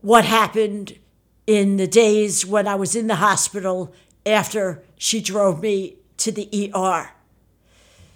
what 0.00 0.24
happened 0.24 0.98
in 1.46 1.76
the 1.76 1.86
days 1.86 2.44
when 2.44 2.66
I 2.66 2.74
was 2.74 2.96
in 2.96 3.06
the 3.06 3.16
hospital 3.16 3.92
after 4.24 4.82
she 4.96 5.20
drove 5.20 5.62
me 5.62 5.96
to 6.18 6.32
the 6.32 6.72
ER. 6.74 7.10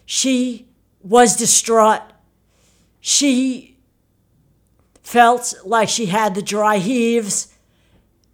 She 0.07 0.69
was 1.03 1.37
distraught 1.37 2.03
she 3.01 3.77
felt 5.03 5.55
like 5.65 5.89
she 5.89 6.07
had 6.07 6.35
the 6.35 6.43
dry 6.43 6.79
heaves 6.79 7.55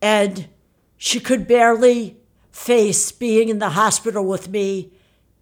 and 0.03 0.49
she 0.97 1.21
could 1.21 1.47
barely 1.47 2.17
face 2.51 3.13
being 3.13 3.49
in 3.49 3.59
the 3.59 3.71
hospital 3.71 4.25
with 4.25 4.49
me 4.49 4.93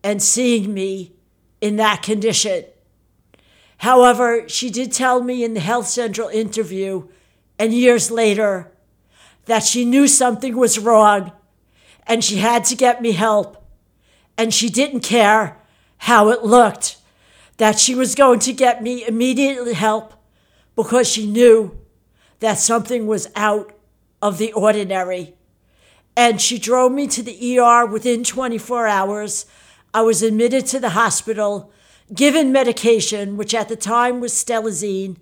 and 0.03 0.23
seeing 0.23 0.75
me 0.75 1.13
in 1.61 1.77
that 1.77 2.03
condition. 2.03 2.65
However, 3.83 4.49
she 4.49 4.71
did 4.71 4.93
tell 4.93 5.25
me 5.25 5.43
in 5.43 5.55
the 5.55 5.61
Health 5.61 5.89
Central 5.89 6.29
interview 6.29 7.09
and 7.59 7.75
years 7.75 8.13
later 8.13 8.71
that 9.47 9.65
she 9.65 9.85
knew 9.85 10.07
something 10.07 10.57
was 10.57 10.79
wrong 10.79 11.33
and 12.07 12.23
she 12.23 12.37
had 12.37 12.65
to 12.67 12.77
get 12.77 13.03
me 13.03 13.11
help 13.11 13.67
and 14.39 14.55
she 14.55 14.69
didn't 14.69 15.01
care 15.01 15.59
how 15.99 16.29
it 16.29 16.45
looked 16.45 16.99
that 17.57 17.81
she 17.81 17.93
was 17.93 18.15
going 18.15 18.39
to 18.39 18.53
get 18.53 18.85
me 18.85 19.05
immediate 19.05 19.75
help 19.75 20.15
because 20.77 21.09
she 21.09 21.27
knew 21.27 21.77
that 22.39 22.59
something 22.59 23.09
was 23.09 23.27
out 23.35 23.73
of 24.23 24.39
the 24.39 24.53
ordinary. 24.53 25.35
And 26.17 26.41
she 26.41 26.57
drove 26.57 26.93
me 26.93 27.09
to 27.09 27.21
the 27.21 27.59
ER 27.59 27.85
within 27.85 28.23
24 28.23 28.87
hours. 28.87 29.45
I 29.93 30.03
was 30.03 30.23
admitted 30.23 30.67
to 30.67 30.79
the 30.79 30.91
hospital. 30.91 31.73
Given 32.15 32.53
medication, 32.53 33.37
which 33.37 33.55
at 33.55 33.69
the 33.69 33.77
time 33.77 34.21
was 34.21 34.33
stelazine, 34.33 35.17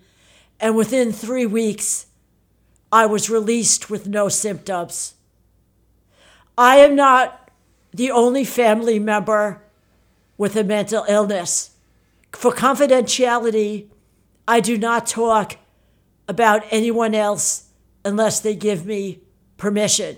and 0.58 0.76
within 0.76 1.12
three 1.12 1.46
weeks, 1.46 2.06
I 2.92 3.06
was 3.06 3.30
released 3.30 3.88
with 3.88 4.06
no 4.06 4.28
symptoms. 4.28 5.14
I 6.58 6.76
am 6.76 6.94
not 6.94 7.50
the 7.92 8.10
only 8.10 8.44
family 8.44 8.98
member 8.98 9.62
with 10.36 10.56
a 10.56 10.64
mental 10.64 11.04
illness. 11.08 11.70
For 12.32 12.52
confidentiality, 12.52 13.88
I 14.46 14.60
do 14.60 14.76
not 14.76 15.06
talk 15.06 15.56
about 16.28 16.64
anyone 16.70 17.14
else 17.14 17.68
unless 18.04 18.40
they 18.40 18.54
give 18.54 18.86
me 18.86 19.20
permission. 19.56 20.16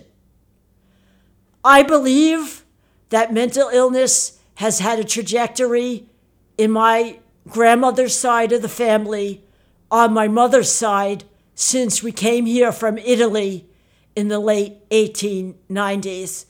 I 1.63 1.83
believe 1.83 2.65
that 3.09 3.33
mental 3.33 3.69
illness 3.69 4.39
has 4.55 4.79
had 4.79 4.99
a 4.99 5.03
trajectory 5.03 6.09
in 6.57 6.71
my 6.71 7.19
grandmother's 7.47 8.15
side 8.15 8.51
of 8.51 8.61
the 8.61 8.69
family, 8.69 9.43
on 9.91 10.13
my 10.13 10.27
mother's 10.27 10.71
side, 10.71 11.23
since 11.55 12.01
we 12.01 12.11
came 12.11 12.45
here 12.45 12.71
from 12.71 12.97
Italy 12.97 13.67
in 14.15 14.27
the 14.27 14.39
late 14.39 14.89
1890s. 14.89 16.45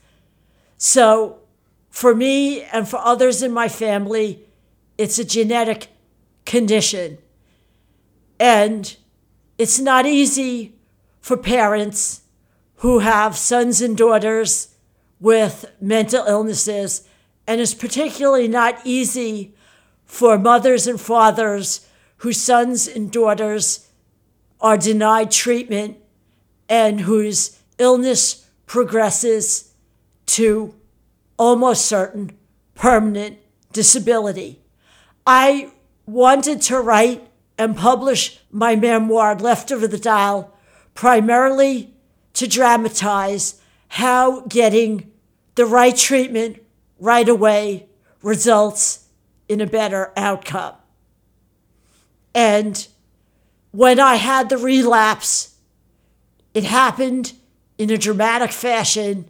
So, 0.77 1.39
for 1.89 2.15
me 2.15 2.63
and 2.63 2.87
for 2.87 2.97
others 2.97 3.41
in 3.43 3.51
my 3.51 3.69
family, 3.69 4.43
it's 4.97 5.19
a 5.19 5.25
genetic 5.25 5.87
condition. 6.45 7.17
And 8.39 8.95
it's 9.57 9.79
not 9.79 10.05
easy 10.05 10.75
for 11.21 11.37
parents 11.37 12.21
who 12.77 12.99
have 12.99 13.37
sons 13.37 13.81
and 13.81 13.95
daughters 13.95 14.75
with 15.19 15.65
mental 15.79 16.25
illnesses, 16.25 17.07
and 17.47 17.61
it's 17.61 17.73
particularly 17.73 18.47
not 18.47 18.79
easy 18.83 19.53
for 20.05 20.37
mothers 20.37 20.87
and 20.87 20.99
fathers 20.99 21.87
whose 22.17 22.41
sons 22.41 22.87
and 22.87 23.11
daughters 23.11 23.87
are 24.61 24.77
denied 24.77 25.29
treatment 25.29 25.97
and 26.69 27.01
whose 27.01 27.59
illness 27.77 28.47
progresses 28.65 29.73
to 30.25 30.73
almost 31.37 31.85
certain 31.85 32.31
permanent 32.75 33.37
disability. 33.73 34.61
I 35.27 35.71
wanted 36.05 36.61
to 36.63 36.79
write 36.79 37.27
and 37.57 37.75
publish 37.75 38.39
my 38.51 38.75
memoir, 38.75 39.35
Left 39.35 39.71
Over 39.71 39.87
the 39.87 39.97
Dial, 39.97 40.53
primarily 40.93 41.93
to 42.33 42.47
dramatize 42.47 43.61
how 43.89 44.41
getting 44.41 45.11
the 45.55 45.65
right 45.65 45.95
treatment 45.95 46.61
right 46.99 47.27
away 47.29 47.87
results 48.21 49.02
in 49.53 49.61
a 49.61 49.67
better 49.67 50.11
outcome. 50.17 50.75
And 52.35 52.85
when 53.71 53.99
I 53.99 54.15
had 54.15 54.49
the 54.49 54.57
relapse, 54.57 55.55
it 56.53 56.63
happened 56.63 57.33
in 57.77 57.89
a 57.89 57.97
dramatic 57.97 58.51
fashion. 58.51 59.29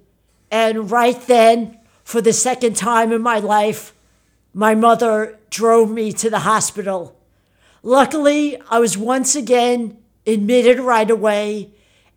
And 0.50 0.89
right 0.89 1.20
then, 1.27 1.77
for 2.03 2.22
the 2.22 2.34
second 2.34 2.75
time 2.75 3.12
in 3.12 3.22
my 3.22 3.39
life, 3.39 3.94
my 4.53 4.75
mother 4.75 5.39
drove 5.50 5.92
me 5.92 6.13
to 6.13 6.30
the 6.30 6.39
hospital. 6.39 7.20
Luckily, 7.82 8.58
I 8.70 8.80
was 8.80 8.98
once 8.98 9.36
again 9.36 9.98
admitted 10.25 10.80
right 10.80 11.10
away, 11.10 11.72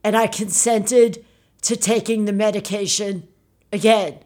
and 0.04 0.16
I 0.16 0.28
consented 0.28 1.24
to 1.62 1.76
taking 1.76 2.24
the 2.24 2.32
medication 2.32 3.26
again. 3.72 4.20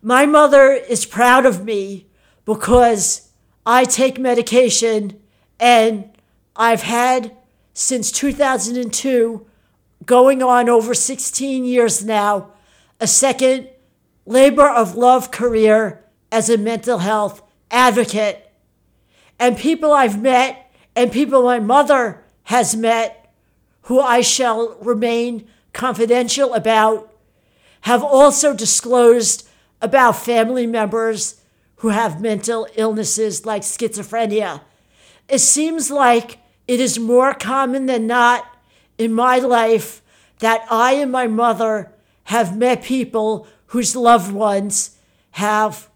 My 0.00 0.26
mother 0.26 0.72
is 0.72 1.06
proud 1.06 1.44
of 1.44 1.64
me 1.64 2.07
because 2.48 3.28
I 3.66 3.84
take 3.84 4.18
medication 4.18 5.20
and 5.60 6.08
I've 6.56 6.80
had 6.80 7.36
since 7.74 8.10
2002, 8.10 9.46
going 10.06 10.42
on 10.42 10.70
over 10.70 10.94
16 10.94 11.66
years 11.66 12.02
now, 12.02 12.52
a 13.00 13.06
second 13.06 13.68
labor 14.24 14.66
of 14.66 14.94
love 14.94 15.30
career 15.30 16.02
as 16.32 16.48
a 16.48 16.56
mental 16.56 17.00
health 17.00 17.42
advocate. 17.70 18.50
And 19.38 19.58
people 19.58 19.92
I've 19.92 20.18
met 20.22 20.72
and 20.96 21.12
people 21.12 21.42
my 21.42 21.60
mother 21.60 22.24
has 22.44 22.74
met, 22.74 23.30
who 23.82 24.00
I 24.00 24.22
shall 24.22 24.74
remain 24.80 25.46
confidential 25.74 26.54
about, 26.54 27.14
have 27.82 28.02
also 28.02 28.54
disclosed 28.54 29.46
about 29.82 30.16
family 30.16 30.66
members 30.66 31.37
who 31.78 31.88
have 31.88 32.20
mental 32.20 32.66
illnesses 32.76 33.46
like 33.46 33.62
schizophrenia. 33.62 34.60
It 35.28 35.38
seems 35.38 35.90
like 35.90 36.38
it 36.66 36.80
is 36.80 36.98
more 36.98 37.34
common 37.34 37.86
than 37.86 38.06
not 38.06 38.46
in 38.98 39.12
my 39.12 39.38
life 39.38 40.02
that 40.40 40.64
I 40.70 40.92
and 40.94 41.10
my 41.10 41.26
mother 41.26 41.92
have 42.24 42.56
met 42.56 42.82
people 42.82 43.46
whose 43.66 43.96
loved 43.96 44.32
ones 44.32 44.96
have 45.32 45.88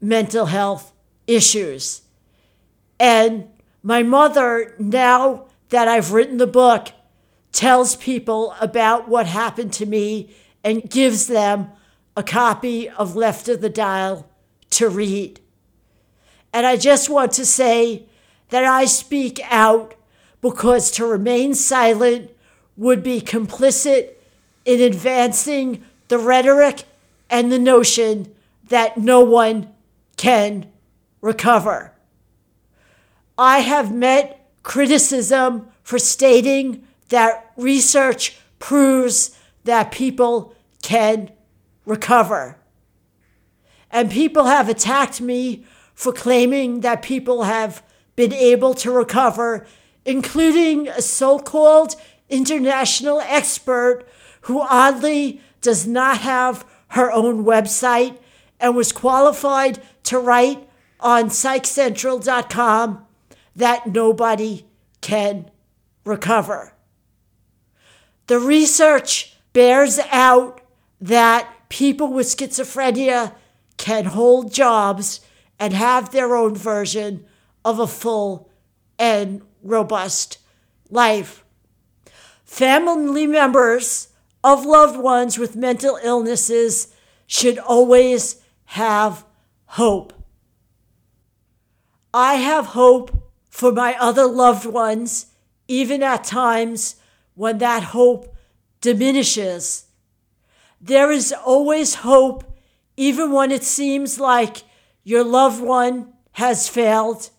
mental 0.00 0.46
health 0.46 0.92
issues. 1.26 2.02
And 2.98 3.48
my 3.82 4.02
mother, 4.02 4.74
now 4.78 5.46
that 5.70 5.88
I've 5.88 6.12
written 6.12 6.36
the 6.36 6.46
book, 6.46 6.88
tells 7.52 7.96
people 7.96 8.54
about 8.60 9.08
what 9.08 9.26
happened 9.26 9.72
to 9.74 9.86
me 9.86 10.34
and 10.62 10.88
gives 10.88 11.26
them 11.26 11.70
a 12.16 12.22
copy 12.22 12.88
of 12.88 13.16
Left 13.16 13.48
of 13.48 13.60
the 13.60 13.70
Dial 13.70 14.29
to 14.70 14.88
read. 14.88 15.40
And 16.52 16.66
I 16.66 16.76
just 16.76 17.08
want 17.08 17.32
to 17.32 17.46
say 17.46 18.06
that 18.48 18.64
I 18.64 18.84
speak 18.84 19.40
out 19.50 19.94
because 20.40 20.90
to 20.92 21.06
remain 21.06 21.54
silent 21.54 22.30
would 22.76 23.02
be 23.02 23.20
complicit 23.20 24.10
in 24.64 24.80
advancing 24.80 25.84
the 26.08 26.18
rhetoric 26.18 26.84
and 27.28 27.52
the 27.52 27.58
notion 27.58 28.34
that 28.68 28.96
no 28.96 29.20
one 29.20 29.72
can 30.16 30.66
recover. 31.20 31.92
I 33.38 33.60
have 33.60 33.94
met 33.94 34.48
criticism 34.62 35.68
for 35.82 35.98
stating 35.98 36.86
that 37.08 37.52
research 37.56 38.38
proves 38.58 39.36
that 39.64 39.90
people 39.92 40.54
can 40.82 41.30
recover. 41.84 42.59
And 43.90 44.10
people 44.10 44.44
have 44.44 44.68
attacked 44.68 45.20
me 45.20 45.64
for 45.94 46.12
claiming 46.12 46.80
that 46.80 47.02
people 47.02 47.44
have 47.44 47.82
been 48.16 48.32
able 48.32 48.74
to 48.74 48.90
recover, 48.90 49.66
including 50.04 50.88
a 50.88 51.02
so 51.02 51.38
called 51.38 51.94
international 52.28 53.20
expert 53.20 54.04
who 54.42 54.60
oddly 54.60 55.40
does 55.60 55.86
not 55.86 56.18
have 56.18 56.64
her 56.88 57.10
own 57.12 57.44
website 57.44 58.18
and 58.58 58.76
was 58.76 58.92
qualified 58.92 59.82
to 60.04 60.18
write 60.18 60.68
on 61.00 61.24
psychcentral.com 61.24 63.06
that 63.56 63.86
nobody 63.86 64.64
can 65.00 65.50
recover. 66.04 66.74
The 68.26 68.38
research 68.38 69.36
bears 69.52 69.98
out 70.10 70.60
that 71.00 71.48
people 71.68 72.12
with 72.12 72.26
schizophrenia 72.26 73.34
can 73.80 74.04
hold 74.04 74.52
jobs 74.52 75.20
and 75.58 75.72
have 75.72 76.12
their 76.12 76.36
own 76.36 76.54
version 76.54 77.24
of 77.64 77.78
a 77.78 77.86
full 77.86 78.50
and 78.98 79.40
robust 79.62 80.36
life. 80.90 81.42
Family 82.44 83.26
members 83.26 84.08
of 84.44 84.66
loved 84.66 84.98
ones 84.98 85.38
with 85.38 85.56
mental 85.56 85.98
illnesses 86.02 86.94
should 87.26 87.58
always 87.58 88.42
have 88.66 89.24
hope. 89.64 90.12
I 92.12 92.34
have 92.34 92.66
hope 92.66 93.32
for 93.48 93.72
my 93.72 93.96
other 93.98 94.26
loved 94.26 94.66
ones, 94.66 95.26
even 95.68 96.02
at 96.02 96.24
times 96.24 96.96
when 97.34 97.56
that 97.58 97.82
hope 97.82 98.36
diminishes. 98.82 99.86
There 100.78 101.10
is 101.10 101.32
always 101.32 101.94
hope, 101.94 102.44
even 103.00 103.32
when 103.32 103.50
it 103.50 103.64
seems 103.64 104.20
like 104.20 104.58
your 105.04 105.24
loved 105.24 105.62
one 105.62 106.12
has 106.32 106.68
failed 106.68 107.30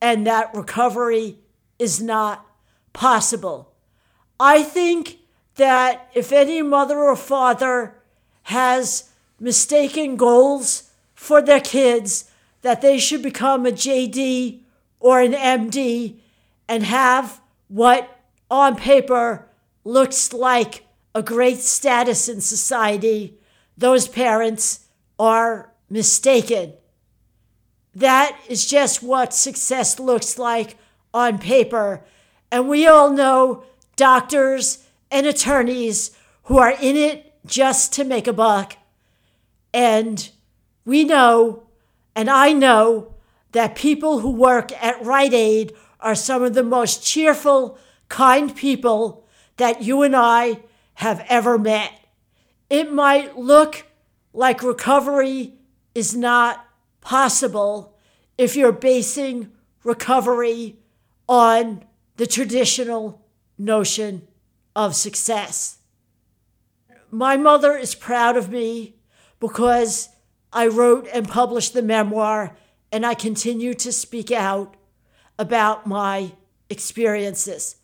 and 0.00 0.24
that 0.24 0.54
recovery 0.54 1.36
is 1.76 2.00
not 2.00 2.46
possible. 2.92 3.74
I 4.38 4.62
think 4.62 5.18
that 5.56 6.08
if 6.14 6.30
any 6.30 6.62
mother 6.62 7.00
or 7.00 7.16
father 7.16 7.96
has 8.44 9.10
mistaken 9.40 10.14
goals 10.14 10.92
for 11.16 11.42
their 11.42 11.58
kids, 11.58 12.30
that 12.62 12.80
they 12.80 12.96
should 12.96 13.20
become 13.20 13.66
a 13.66 13.72
JD 13.72 14.60
or 15.00 15.20
an 15.20 15.32
MD 15.32 16.14
and 16.68 16.84
have 16.84 17.40
what 17.66 18.20
on 18.48 18.76
paper 18.76 19.48
looks 19.82 20.32
like 20.32 20.86
a 21.12 21.24
great 21.24 21.58
status 21.58 22.28
in 22.28 22.40
society, 22.40 23.36
those 23.76 24.06
parents 24.06 24.84
are 25.18 25.72
mistaken. 25.90 26.74
that 27.94 28.38
is 28.48 28.66
just 28.66 29.02
what 29.02 29.34
success 29.34 29.98
looks 29.98 30.38
like 30.38 30.76
on 31.12 31.38
paper. 31.38 32.04
And 32.50 32.68
we 32.68 32.86
all 32.86 33.10
know 33.10 33.64
doctors 33.96 34.86
and 35.10 35.26
attorneys 35.26 36.12
who 36.44 36.58
are 36.58 36.74
in 36.80 36.96
it 36.96 37.34
just 37.44 37.92
to 37.94 38.04
make 38.04 38.26
a 38.26 38.32
buck. 38.32 38.76
And 39.74 40.30
we 40.84 41.04
know, 41.04 41.64
and 42.14 42.30
I 42.30 42.52
know, 42.52 43.14
that 43.52 43.74
people 43.74 44.20
who 44.20 44.30
work 44.30 44.70
at 44.82 45.02
Rite 45.04 45.34
Aid 45.34 45.72
are 46.00 46.14
some 46.14 46.42
of 46.42 46.54
the 46.54 46.62
most 46.62 47.04
cheerful, 47.04 47.78
kind 48.08 48.54
people 48.54 49.26
that 49.56 49.82
you 49.82 50.02
and 50.02 50.14
I 50.14 50.60
have 50.94 51.24
ever 51.28 51.58
met. 51.58 51.92
It 52.70 52.92
might 52.92 53.36
look 53.38 53.86
like 54.38 54.62
recovery 54.62 55.52
is 55.96 56.14
not 56.14 56.64
possible 57.00 57.96
if 58.38 58.54
you're 58.54 58.70
basing 58.70 59.50
recovery 59.82 60.78
on 61.28 61.84
the 62.18 62.26
traditional 62.26 63.26
notion 63.58 64.22
of 64.76 64.94
success. 64.94 65.78
My 67.10 67.36
mother 67.36 67.76
is 67.76 67.96
proud 67.96 68.36
of 68.36 68.48
me 68.48 68.94
because 69.40 70.08
I 70.52 70.68
wrote 70.68 71.08
and 71.12 71.28
published 71.28 71.74
the 71.74 71.82
memoir 71.82 72.56
and 72.92 73.04
I 73.04 73.14
continue 73.14 73.74
to 73.74 73.90
speak 73.90 74.30
out 74.30 74.76
about 75.36 75.84
my 75.84 76.30
experiences. 76.70 77.74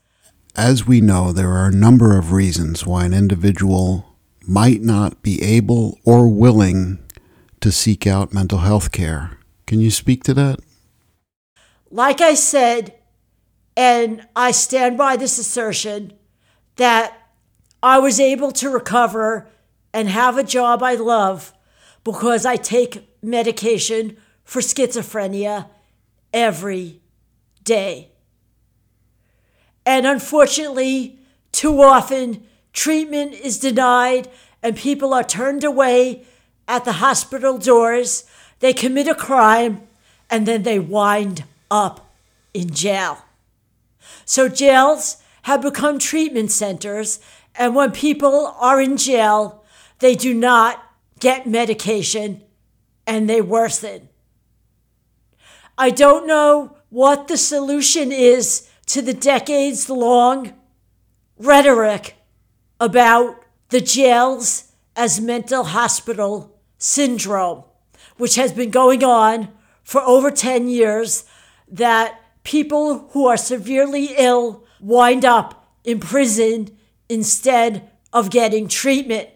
As 0.54 0.86
we 0.86 1.00
know, 1.00 1.32
there 1.32 1.50
are 1.50 1.66
a 1.66 1.74
number 1.74 2.16
of 2.16 2.30
reasons 2.30 2.86
why 2.86 3.06
an 3.06 3.12
individual 3.12 4.13
might 4.46 4.83
not 4.83 5.22
be 5.22 5.42
able 5.42 5.98
or 6.04 6.28
willing 6.28 6.98
to 7.61 7.72
seek 7.72 8.07
out 8.07 8.33
mental 8.33 8.59
health 8.59 8.92
care. 8.92 9.38
Can 9.66 9.80
you 9.80 9.90
speak 9.90 10.22
to 10.24 10.35
that? 10.35 10.61
Like 11.90 12.20
I 12.20 12.35
said, 12.35 12.94
and 13.76 14.26
I 14.37 14.50
stand 14.50 14.98
by 14.98 15.16
this 15.16 15.38
assertion, 15.38 16.12
that 16.76 17.16
I 17.83 17.98
was 17.98 18.18
able 18.20 18.52
to 18.52 18.68
recover 18.68 19.48
and 19.92 20.09
have 20.09 20.37
a 20.37 20.42
job 20.42 20.83
I 20.83 20.94
love 20.94 21.52
because 22.02 22.44
I 22.44 22.57
take 22.57 23.09
medication 23.22 24.16
for 24.44 24.61
schizophrenia 24.61 25.68
every 26.33 27.00
day. 27.62 28.11
And 29.87 30.07
unfortunately, 30.07 31.18
too 31.52 31.83
often, 31.83 32.44
treatment 32.74 33.32
is 33.32 33.58
denied 33.58 34.28
and 34.62 34.76
people 34.76 35.14
are 35.14 35.24
turned 35.24 35.64
away 35.64 36.26
at 36.68 36.84
the 36.84 36.94
hospital 36.94 37.56
doors. 37.56 38.24
They 38.60 38.74
commit 38.74 39.08
a 39.08 39.14
crime 39.14 39.87
and 40.28 40.46
then 40.46 40.64
they 40.64 40.78
wind 40.78 41.44
up 41.70 42.14
in 42.52 42.70
jail. 42.74 43.24
So, 44.26 44.48
jails 44.48 45.22
have 45.42 45.60
become 45.60 45.98
treatment 45.98 46.50
centers, 46.50 47.20
and 47.54 47.74
when 47.74 47.92
people 47.92 48.54
are 48.58 48.80
in 48.80 48.96
jail, 48.96 49.62
they 49.98 50.14
do 50.14 50.32
not 50.32 50.82
get 51.20 51.46
medication 51.46 52.42
and 53.06 53.28
they 53.28 53.40
worsen. 53.40 54.08
I 55.76 55.90
don't 55.90 56.26
know 56.26 56.76
what 56.88 57.28
the 57.28 57.37
solution 57.37 58.12
is 58.12 58.68
to 58.87 59.02
the 59.02 59.12
decades 59.12 59.90
long 59.90 60.54
rhetoric 61.38 62.16
about 62.80 63.42
the 63.70 63.80
jails 63.80 64.72
as 64.96 65.20
mental 65.20 65.64
hospital 65.64 66.56
syndrome, 66.78 67.64
which 68.16 68.37
has 68.37 68.52
been 68.52 68.70
going 68.70 69.02
on 69.02 69.48
for 69.82 70.00
over 70.02 70.30
10 70.30 70.68
years, 70.68 71.24
that 71.68 72.20
people 72.44 73.08
who 73.10 73.26
are 73.26 73.37
severely 73.37 74.14
ill 74.16 74.64
wind 74.80 75.24
up 75.24 75.66
in 75.82 75.98
prison 75.98 76.76
instead 77.08 77.90
of 78.12 78.30
getting 78.30 78.68
treatment. 78.68 79.28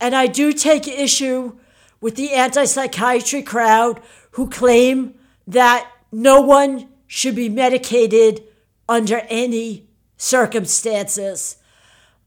And 0.00 0.14
I 0.14 0.26
do 0.26 0.52
take 0.52 0.86
issue 0.86 1.58
with 2.00 2.16
the 2.16 2.32
anti 2.32 2.64
psychiatry 2.64 3.42
crowd 3.42 4.00
who 4.32 4.48
claim 4.48 5.14
that 5.46 5.90
no 6.12 6.40
one 6.40 6.88
should 7.06 7.34
be 7.34 7.48
medicated 7.48 8.42
under 8.88 9.20
any 9.28 9.88
circumstances. 10.16 11.56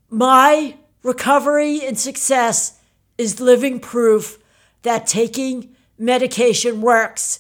My 0.09 0.75
recovery 1.03 1.85
and 1.85 1.97
success 1.97 2.79
is 3.17 3.39
living 3.39 3.79
proof 3.79 4.39
that 4.81 5.05
taking 5.05 5.75
medication 5.97 6.81
works. 6.81 7.39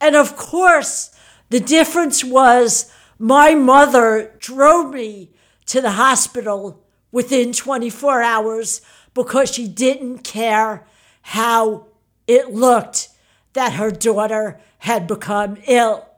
And 0.00 0.16
of 0.16 0.36
course, 0.36 1.14
the 1.50 1.60
difference 1.60 2.24
was 2.24 2.92
my 3.18 3.54
mother 3.54 4.34
drove 4.38 4.92
me 4.92 5.30
to 5.66 5.80
the 5.80 5.92
hospital 5.92 6.82
within 7.12 7.52
24 7.52 8.22
hours 8.22 8.80
because 9.14 9.52
she 9.52 9.68
didn't 9.68 10.20
care 10.20 10.86
how 11.22 11.86
it 12.26 12.50
looked 12.50 13.08
that 13.52 13.74
her 13.74 13.90
daughter 13.90 14.60
had 14.78 15.06
become 15.06 15.58
ill. 15.66 16.08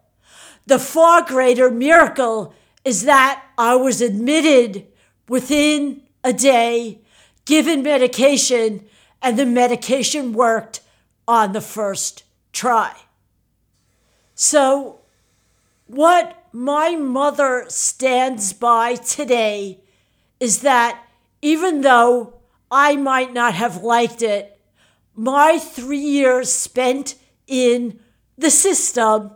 The 0.66 0.78
far 0.78 1.22
greater 1.22 1.70
miracle 1.70 2.54
is 2.84 3.02
that 3.02 3.42
I 3.58 3.74
was 3.74 4.00
admitted 4.00 4.86
within 5.32 6.02
a 6.22 6.30
day, 6.30 6.98
given 7.46 7.82
medication, 7.82 8.84
and 9.22 9.38
the 9.38 9.46
medication 9.46 10.34
worked 10.34 10.82
on 11.26 11.52
the 11.54 11.60
first 11.62 12.22
try. 12.52 12.94
So, 14.34 15.00
what 15.86 16.36
my 16.52 16.96
mother 16.96 17.64
stands 17.68 18.52
by 18.52 18.96
today 18.96 19.80
is 20.38 20.60
that 20.60 21.02
even 21.40 21.80
though 21.80 22.34
I 22.70 22.96
might 22.96 23.32
not 23.32 23.54
have 23.54 23.82
liked 23.82 24.20
it, 24.20 24.60
my 25.16 25.58
three 25.58 25.96
years 25.96 26.52
spent 26.52 27.14
in 27.46 27.98
the 28.36 28.50
system 28.50 29.30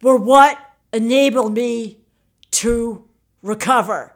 were 0.00 0.16
what 0.16 0.56
enabled 0.90 1.52
me 1.52 1.98
to 2.62 3.04
recover. 3.42 4.13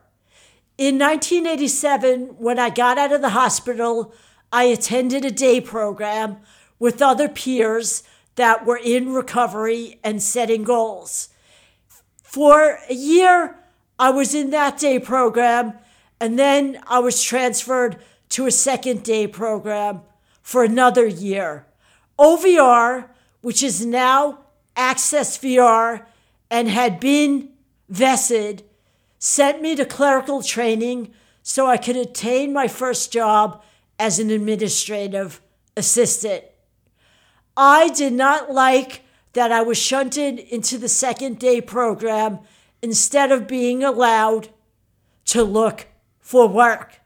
In 0.78 0.96
1987, 0.96 2.36
when 2.38 2.60
I 2.60 2.70
got 2.70 2.98
out 2.98 3.12
of 3.12 3.20
the 3.20 3.30
hospital, 3.30 4.14
I 4.52 4.62
attended 4.64 5.24
a 5.24 5.30
day 5.32 5.60
program 5.60 6.36
with 6.78 7.02
other 7.02 7.28
peers 7.28 8.04
that 8.36 8.64
were 8.64 8.78
in 8.78 9.12
recovery 9.12 9.98
and 10.04 10.22
setting 10.22 10.62
goals. 10.62 11.30
For 12.22 12.78
a 12.88 12.94
year, 12.94 13.56
I 13.98 14.10
was 14.10 14.36
in 14.36 14.50
that 14.50 14.78
day 14.78 15.00
program, 15.00 15.72
and 16.20 16.38
then 16.38 16.80
I 16.86 17.00
was 17.00 17.24
transferred 17.24 17.96
to 18.28 18.46
a 18.46 18.52
second 18.52 19.02
day 19.02 19.26
program 19.26 20.02
for 20.42 20.62
another 20.62 21.08
year. 21.08 21.66
OVR, 22.20 23.08
which 23.40 23.64
is 23.64 23.84
now 23.84 24.44
Access 24.76 25.38
VR 25.38 26.06
and 26.52 26.68
had 26.68 27.00
been 27.00 27.48
VESID, 27.90 28.62
sent 29.18 29.60
me 29.60 29.74
to 29.76 29.84
clerical 29.84 30.42
training 30.42 31.12
so 31.42 31.66
I 31.66 31.76
could 31.76 31.96
attain 31.96 32.52
my 32.52 32.68
first 32.68 33.12
job 33.12 33.62
as 33.98 34.18
an 34.18 34.30
administrative 34.30 35.40
assistant. 35.76 36.44
I 37.56 37.88
did 37.88 38.12
not 38.12 38.52
like 38.52 39.02
that 39.32 39.50
I 39.50 39.62
was 39.62 39.78
shunted 39.78 40.38
into 40.38 40.78
the 40.78 40.88
second 40.88 41.38
day 41.38 41.60
program 41.60 42.40
instead 42.82 43.32
of 43.32 43.48
being 43.48 43.82
allowed 43.82 44.48
to 45.26 45.42
look 45.42 45.86
for 46.20 46.46
work. 46.46 47.00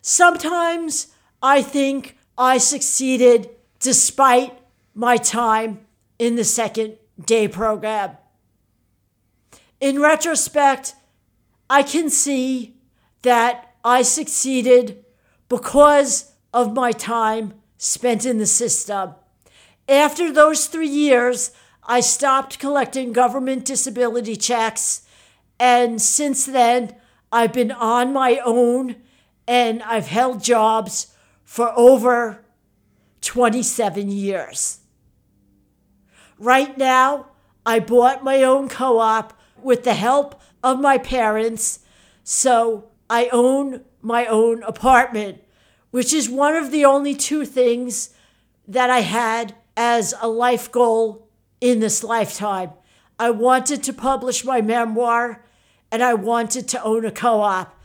Sometimes 0.00 1.08
I 1.42 1.62
think 1.62 2.16
I 2.36 2.58
succeeded 2.58 3.50
despite 3.78 4.58
my 4.94 5.16
time 5.16 5.86
in 6.18 6.36
the 6.36 6.44
second 6.44 6.96
day 7.24 7.48
program. 7.48 8.16
In 9.80 10.00
retrospect, 10.00 10.94
I 11.68 11.82
can 11.82 12.10
see 12.10 12.76
that 13.22 13.74
I 13.84 14.02
succeeded 14.02 15.04
because 15.48 16.32
of 16.52 16.74
my 16.74 16.92
time 16.92 17.54
spent 17.76 18.24
in 18.24 18.38
the 18.38 18.46
system. 18.46 19.14
After 19.88 20.32
those 20.32 20.66
three 20.66 20.88
years, 20.88 21.50
I 21.84 22.00
stopped 22.00 22.58
collecting 22.58 23.12
government 23.12 23.64
disability 23.64 24.36
checks, 24.36 25.02
and 25.58 26.00
since 26.00 26.46
then, 26.46 26.94
I've 27.32 27.52
been 27.52 27.72
on 27.72 28.12
my 28.12 28.40
own 28.44 28.96
and 29.48 29.82
I've 29.82 30.06
held 30.06 30.42
jobs 30.42 31.14
for 31.44 31.72
over 31.76 32.44
27 33.22 34.10
years. 34.10 34.80
Right 36.38 36.76
now, 36.76 37.26
I 37.64 37.78
bought 37.78 38.24
my 38.24 38.42
own 38.42 38.68
co 38.68 38.98
op 38.98 39.38
with 39.62 39.84
the 39.84 39.94
help 39.94 40.40
of 40.62 40.80
my 40.80 40.98
parents, 40.98 41.80
so 42.24 42.90
I 43.10 43.28
own 43.32 43.82
my 44.00 44.26
own 44.26 44.62
apartment, 44.62 45.42
which 45.90 46.12
is 46.12 46.28
one 46.28 46.54
of 46.54 46.70
the 46.70 46.84
only 46.84 47.14
two 47.14 47.44
things 47.44 48.14
that 48.66 48.90
I 48.90 49.00
had 49.00 49.54
as 49.76 50.14
a 50.20 50.28
life 50.28 50.70
goal 50.70 51.28
in 51.60 51.80
this 51.80 52.02
lifetime. 52.02 52.70
I 53.18 53.30
wanted 53.30 53.82
to 53.84 53.92
publish 53.92 54.44
my 54.44 54.60
memoir 54.60 55.44
and 55.90 56.02
I 56.02 56.14
wanted 56.14 56.68
to 56.68 56.82
own 56.82 57.04
a 57.04 57.12
co 57.12 57.40
op. 57.40 57.78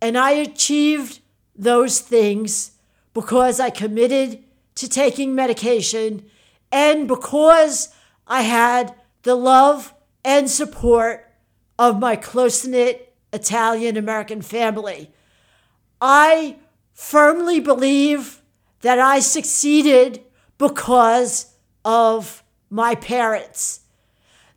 And 0.00 0.18
I 0.18 0.32
achieved 0.32 1.20
those 1.56 2.00
things 2.00 2.72
because 3.12 3.58
I 3.58 3.70
committed 3.70 4.44
to 4.76 4.88
taking 4.88 5.34
medication 5.34 6.26
and 6.70 7.08
because 7.08 7.88
I 8.26 8.42
had 8.42 8.94
the 9.22 9.34
love 9.34 9.94
and 10.24 10.50
support 10.50 11.32
of 11.78 11.98
my 11.98 12.16
close 12.16 12.66
knit 12.66 13.14
Italian 13.32 13.96
American 13.96 14.42
family. 14.42 15.10
I 16.00 16.56
firmly 16.92 17.60
believe 17.60 18.40
that 18.82 18.98
I 18.98 19.18
succeeded 19.18 20.22
because 20.58 21.54
of 21.84 22.42
my 22.70 22.94
parents. 22.94 23.80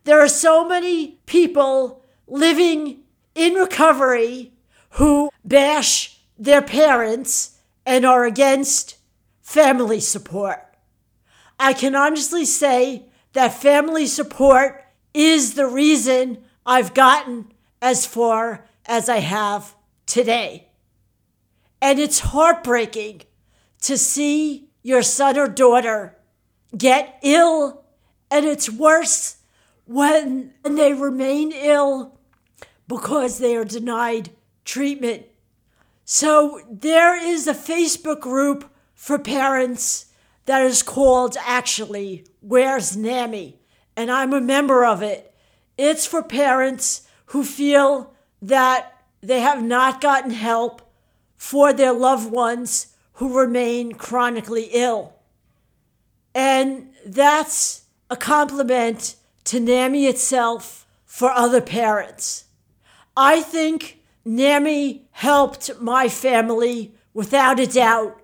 There 0.04 0.20
are 0.20 0.28
so 0.28 0.66
many 0.66 1.18
people 1.26 2.02
living 2.26 3.00
in 3.34 3.54
recovery 3.54 4.52
who 4.90 5.30
bash 5.44 6.18
their 6.38 6.62
parents 6.62 7.58
and 7.84 8.04
are 8.04 8.24
against 8.24 8.96
family 9.40 10.00
support. 10.00 10.64
I 11.58 11.72
can 11.72 11.94
honestly 11.94 12.44
say 12.44 13.06
that 13.32 13.60
family 13.60 14.06
support 14.06 14.84
is 15.14 15.54
the 15.54 15.66
reason 15.66 16.38
I've 16.68 16.92
gotten 16.92 17.50
as 17.80 18.04
far 18.04 18.66
as 18.84 19.08
I 19.08 19.20
have 19.20 19.74
today. 20.04 20.68
And 21.80 21.98
it's 21.98 22.18
heartbreaking 22.18 23.22
to 23.80 23.96
see 23.96 24.68
your 24.82 25.00
son 25.00 25.38
or 25.38 25.48
daughter 25.48 26.18
get 26.76 27.18
ill, 27.22 27.84
and 28.30 28.44
it's 28.44 28.68
worse 28.68 29.38
when 29.86 30.52
they 30.62 30.92
remain 30.92 31.52
ill 31.52 32.18
because 32.86 33.38
they 33.38 33.56
are 33.56 33.64
denied 33.64 34.28
treatment. 34.66 35.24
So 36.04 36.60
there 36.70 37.16
is 37.16 37.46
a 37.46 37.54
Facebook 37.54 38.20
group 38.20 38.70
for 38.94 39.18
parents 39.18 40.12
that 40.44 40.60
is 40.60 40.82
called 40.82 41.38
actually 41.40 42.26
Where's 42.40 42.94
NAMI? 42.94 43.58
And 43.96 44.10
I'm 44.10 44.34
a 44.34 44.40
member 44.40 44.84
of 44.84 45.02
it. 45.02 45.34
It's 45.78 46.06
for 46.06 46.22
parents 46.22 47.08
who 47.26 47.44
feel 47.44 48.12
that 48.42 48.92
they 49.22 49.40
have 49.40 49.62
not 49.62 50.00
gotten 50.00 50.32
help 50.32 50.82
for 51.36 51.72
their 51.72 51.92
loved 51.92 52.30
ones 52.30 52.94
who 53.14 53.38
remain 53.38 53.92
chronically 53.92 54.68
ill. 54.72 55.14
And 56.34 56.90
that's 57.06 57.84
a 58.10 58.16
compliment 58.16 59.16
to 59.44 59.60
NAMI 59.60 60.06
itself 60.06 60.86
for 61.04 61.30
other 61.30 61.60
parents. 61.60 62.44
I 63.16 63.40
think 63.40 64.00
NAMI 64.24 65.08
helped 65.10 65.80
my 65.80 66.08
family 66.08 66.94
without 67.14 67.58
a 67.58 67.66
doubt 67.66 68.20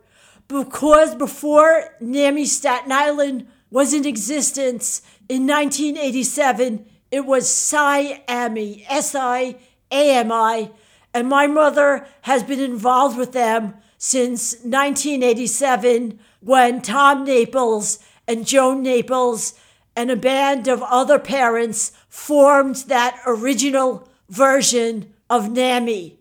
because 0.49 1.15
before 1.15 1.97
NAMI 2.01 2.45
Staten 2.45 2.93
Island 2.93 3.47
was 3.71 3.93
in 3.93 4.07
existence 4.07 5.03
in 5.29 5.47
1987, 5.47 6.87
it 7.15 7.25
was 7.25 7.47
SIAMI, 7.47 8.85
S 8.89 9.15
I 9.15 9.55
A 9.93 10.17
M 10.17 10.33
I, 10.33 10.73
and 11.15 11.29
my 11.29 11.47
mother 11.47 12.09
has 12.23 12.43
been 12.43 12.59
involved 12.59 13.17
with 13.17 13.31
them 13.31 13.75
since 13.99 14.55
1987 14.65 16.19
when 16.41 16.83
Tom 16.83 17.25
Naples 17.25 18.01
and 18.27 18.45
Joan 18.45 18.83
Naples 18.83 19.55
and 19.95 20.11
a 20.11 20.17
band 20.17 20.67
of 20.67 20.83
other 20.83 21.21
parents 21.21 21.93
formed 22.09 22.79
that 22.89 23.23
original 23.25 24.09
version 24.29 25.15
of 25.31 25.53
NAMI. 25.53 26.19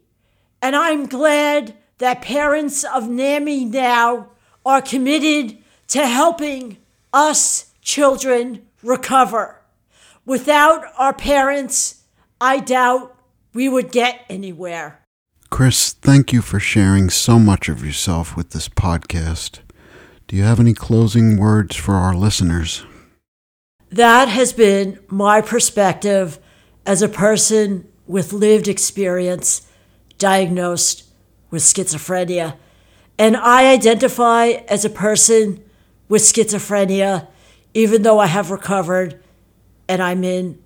And 0.61 0.75
I'm 0.75 1.07
glad 1.07 1.73
that 1.97 2.21
parents 2.21 2.83
of 2.83 3.09
NAMI 3.09 3.65
now 3.65 4.27
are 4.63 4.79
committed 4.79 5.57
to 5.87 6.05
helping 6.05 6.77
us 7.11 7.73
children 7.81 8.67
recover. 8.83 9.62
Without 10.25 10.85
our 10.97 11.13
parents, 11.13 12.03
I 12.39 12.59
doubt 12.59 13.15
we 13.53 13.67
would 13.67 13.91
get 13.91 14.25
anywhere. 14.29 15.01
Chris, 15.49 15.91
thank 15.91 16.31
you 16.31 16.41
for 16.41 16.61
sharing 16.61 17.09
so 17.09 17.37
much 17.37 17.67
of 17.67 17.85
yourself 17.85 18.37
with 18.37 18.51
this 18.51 18.69
podcast. 18.69 19.59
Do 20.27 20.37
you 20.37 20.43
have 20.43 20.61
any 20.61 20.73
closing 20.73 21.37
words 21.37 21.75
for 21.75 21.95
our 21.95 22.15
listeners? 22.15 22.85
That 23.89 24.29
has 24.29 24.53
been 24.53 24.97
my 25.09 25.41
perspective 25.41 26.39
as 26.85 27.01
a 27.01 27.09
person 27.09 27.87
with 28.07 28.31
lived 28.31 28.67
experience 28.67 29.67
diagnosed 30.17 31.03
with 31.51 31.63
schizophrenia. 31.63 32.55
And 33.19 33.35
I 33.35 33.71
identify 33.71 34.47
as 34.69 34.85
a 34.85 34.89
person 34.89 35.61
with 36.07 36.21
schizophrenia, 36.21 37.27
even 37.73 38.03
though 38.03 38.19
I 38.19 38.27
have 38.27 38.51
recovered 38.51 39.22
and 39.87 40.01
I'm 40.01 40.23
in 40.23 40.59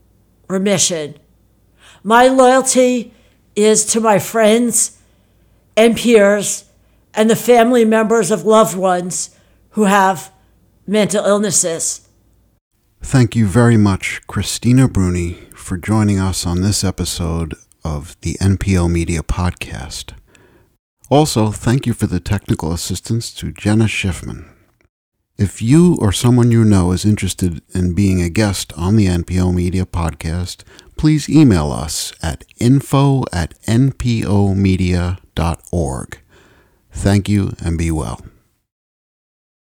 remission. 0.47 1.17
My 2.03 2.27
loyalty 2.27 3.13
is 3.55 3.85
to 3.87 3.99
my 3.99 4.19
friends 4.19 4.97
and 5.75 5.97
peers 5.97 6.65
and 7.13 7.29
the 7.29 7.35
family 7.35 7.85
members 7.85 8.31
of 8.31 8.45
loved 8.45 8.77
ones 8.77 9.35
who 9.71 9.85
have 9.85 10.31
mental 10.85 11.25
illnesses. 11.25 12.07
Thank 13.01 13.35
you 13.35 13.47
very 13.47 13.77
much, 13.77 14.21
Christina 14.27 14.87
Bruni, 14.87 15.33
for 15.53 15.77
joining 15.77 16.19
us 16.19 16.45
on 16.45 16.61
this 16.61 16.83
episode 16.83 17.55
of 17.83 18.19
the 18.21 18.35
NPO 18.35 18.91
Media 18.91 19.21
Podcast. 19.21 20.13
Also, 21.09 21.51
thank 21.51 21.85
you 21.85 21.93
for 21.93 22.07
the 22.07 22.19
technical 22.19 22.73
assistance 22.73 23.33
to 23.33 23.51
Jenna 23.51 23.85
Schiffman. 23.85 24.49
If 25.37 25.61
you 25.61 25.97
or 25.99 26.11
someone 26.11 26.49
you 26.49 26.65
know 26.65 26.91
is 26.91 27.05
interested 27.05 27.61
in 27.71 27.93
being 27.93 28.19
a 28.21 28.29
guest 28.29 28.73
on 28.75 28.95
the 28.95 29.05
NPO 29.05 29.53
Media 29.53 29.85
Podcast, 29.85 30.63
please 30.97 31.29
email 31.29 31.71
us 31.71 32.11
at 32.23 32.43
info 32.57 33.23
at 33.31 33.53
npomedia.org. 33.65 36.17
Thank 36.91 37.29
you 37.29 37.51
and 37.63 37.77
be 37.77 37.91
well. 37.91 38.25